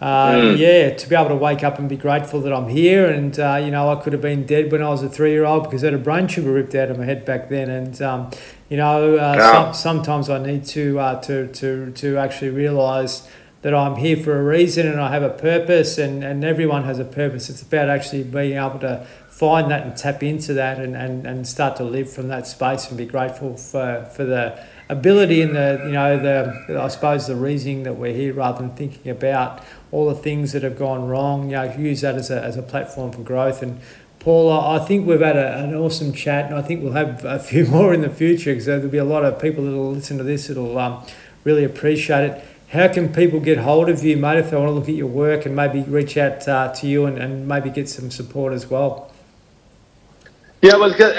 [0.00, 0.58] uh, mm.
[0.58, 3.04] yeah, to be able to wake up and be grateful that I'm here.
[3.10, 5.44] And, uh, you know, I could have been dead when I was a three year
[5.44, 7.68] old because I had a brain tumor ripped out of my head back then.
[7.68, 8.30] And, um,
[8.70, 9.72] you know, uh, yeah.
[9.72, 13.28] some, sometimes I need to, uh, to, to, to actually realise
[13.62, 16.98] that I'm here for a reason and I have a purpose, and, and everyone has
[16.98, 17.50] a purpose.
[17.50, 21.46] It's about actually being able to find that and tap into that and, and, and
[21.46, 25.80] start to live from that space and be grateful for, for the ability and the
[25.84, 29.62] you know the I suppose the reasoning that we're here rather than thinking about
[29.92, 31.44] all the things that have gone wrong.
[31.44, 33.62] You know, use that as a, as a platform for growth.
[33.62, 33.80] And
[34.18, 37.38] Paul, I think we've had a, an awesome chat, and I think we'll have a
[37.38, 40.24] few more in the future because there'll be a lot of people that'll listen to
[40.24, 41.04] this that'll um,
[41.44, 42.44] really appreciate it.
[42.70, 45.08] How can people get hold of you, mate, if they want to look at your
[45.08, 48.70] work and maybe reach out uh, to you and, and maybe get some support as
[48.70, 49.10] well?
[50.62, 51.14] Yeah, well, uh,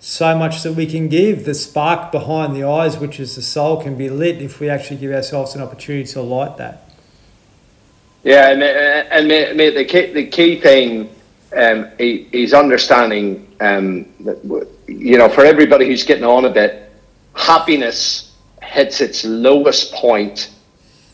[0.00, 1.44] so much that we can give.
[1.44, 4.96] The spark behind the eyes, which is the soul, can be lit if we actually
[4.96, 6.88] give ourselves an opportunity to light that.
[8.24, 11.14] Yeah, and, and mate, the, key, the key thing
[11.56, 16.81] um, is understanding, um, that, you know, for everybody who's getting on a bit,
[17.34, 20.50] happiness hits its lowest point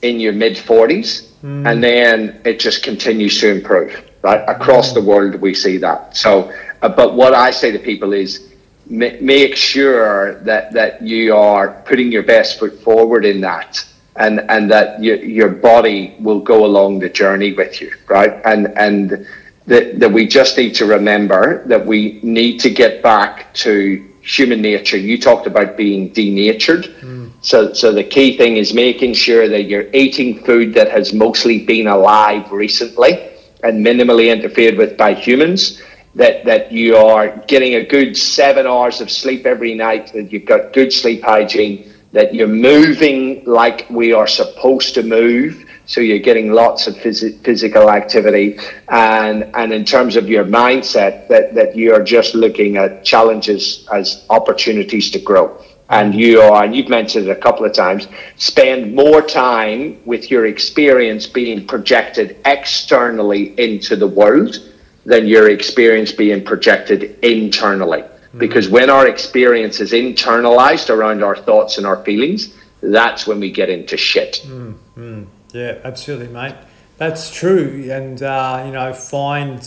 [0.02, 1.70] in your mid 40s mm.
[1.70, 4.42] and then it just continues to improve right?
[4.48, 6.16] Across the world we see that.
[6.16, 8.52] So uh, but what i say to people is
[8.88, 13.84] ma- make sure that that you are putting your best foot forward in that
[14.16, 18.40] and and that your your body will go along the journey with you right?
[18.44, 19.26] And and
[19.66, 24.60] that, that we just need to remember that we need to get back to human
[24.60, 24.98] nature.
[24.98, 26.84] You talked about being denatured.
[27.00, 27.30] Mm.
[27.40, 31.64] So, so the key thing is making sure that you're eating food that has mostly
[31.64, 33.30] been alive recently
[33.62, 35.82] and minimally interfered with by humans.
[36.14, 40.12] That that you are getting a good seven hours of sleep every night.
[40.12, 41.92] That you've got good sleep hygiene.
[42.12, 47.36] That you're moving like we are supposed to move so you're getting lots of phys-
[47.42, 48.58] physical activity,
[48.88, 54.24] and and in terms of your mindset, that that you're just looking at challenges as
[54.30, 55.46] opportunities to grow.
[55.90, 60.30] And you are, and you've mentioned it a couple of times, spend more time with
[60.30, 64.58] your experience being projected externally into the world
[65.06, 68.02] than your experience being projected internally.
[68.02, 68.38] Mm-hmm.
[68.38, 73.50] Because when our experience is internalized around our thoughts and our feelings, that's when we
[73.50, 74.42] get into shit.
[74.44, 75.24] Mm-hmm.
[75.52, 76.54] Yeah, absolutely, mate.
[76.98, 79.64] That's true, and uh, you know, find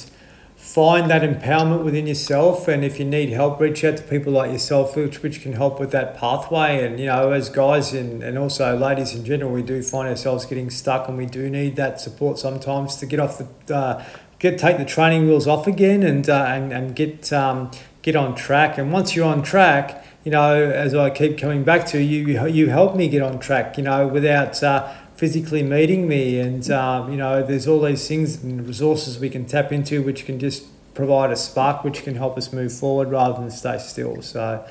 [0.57, 4.51] find that empowerment within yourself, and if you need help, reach out to people like
[4.51, 6.85] yourself, which which can help with that pathway.
[6.85, 10.45] And you know, as guys and and also ladies in general, we do find ourselves
[10.45, 13.75] getting stuck, and we do need that support sometimes to get off the.
[13.75, 14.03] Uh,
[14.39, 17.69] Get, take the training wheels off again and uh, and, and get um,
[18.01, 21.85] get on track and once you're on track you know as I keep coming back
[21.89, 24.91] to you you help me get on track you know without uh,
[25.21, 26.39] physically meeting me.
[26.39, 30.25] And, um, you know, there's all these things and resources we can tap into which
[30.25, 30.63] can just
[30.95, 34.23] provide a spark which can help us move forward rather than stay still.
[34.23, 34.65] So,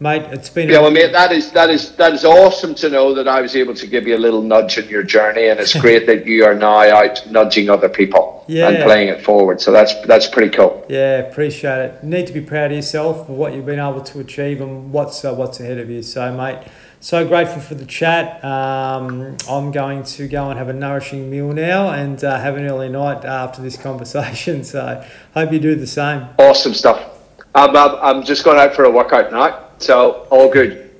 [0.00, 0.70] mate, it's been.
[0.70, 3.54] Yeah, well, mate, that is that is that is awesome to know that I was
[3.54, 6.46] able to give you a little nudge in your journey, and it's great that you
[6.46, 8.68] are now out nudging other people yeah.
[8.68, 9.60] and playing it forward.
[9.60, 10.86] So that's that's pretty cool.
[10.88, 11.98] Yeah, appreciate it.
[12.02, 14.90] You need to be proud of yourself for what you've been able to achieve and
[14.90, 16.02] what's uh, what's ahead of you.
[16.02, 16.66] So, mate
[17.02, 18.42] so grateful for the chat.
[18.44, 22.64] Um, I'm going to go and have a nourishing meal now and uh, have an
[22.64, 24.62] early night after this conversation.
[24.62, 25.04] So
[25.34, 26.28] hope you do the same.
[26.38, 27.04] Awesome stuff.
[27.56, 29.68] I'm, I'm just going out for a workout now.
[29.78, 30.90] So all good.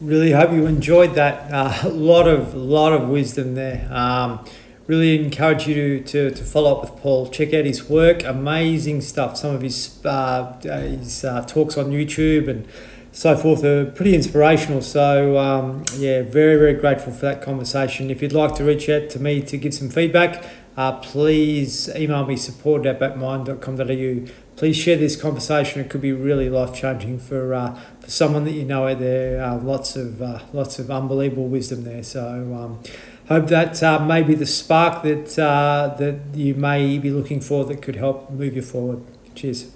[0.00, 1.50] Really hope you enjoyed that.
[1.50, 3.88] A uh, lot of lot of wisdom there.
[3.90, 4.44] Um,
[4.86, 7.30] really encourage you to, to, to follow up with Paul.
[7.30, 8.22] Check out his work.
[8.22, 9.38] Amazing stuff.
[9.38, 12.68] Some of his uh, his uh, talks on YouTube and
[13.14, 14.82] so forth are pretty inspirational.
[14.82, 18.10] So um, yeah, very very grateful for that conversation.
[18.10, 20.44] If you'd like to reach out to me to give some feedback,
[20.76, 24.32] uh, please email me support at outbackmind.com.au.
[24.56, 25.80] Please share this conversation.
[25.80, 29.42] It could be really life changing for uh, for someone that you know out there.
[29.42, 32.02] Uh, lots of uh, lots of unbelievable wisdom there.
[32.02, 32.20] So.
[32.20, 32.82] Um,
[33.28, 37.64] hope that uh, may be the spark that uh, that you may be looking for
[37.64, 39.02] that could help move you forward.
[39.34, 39.73] Cheers.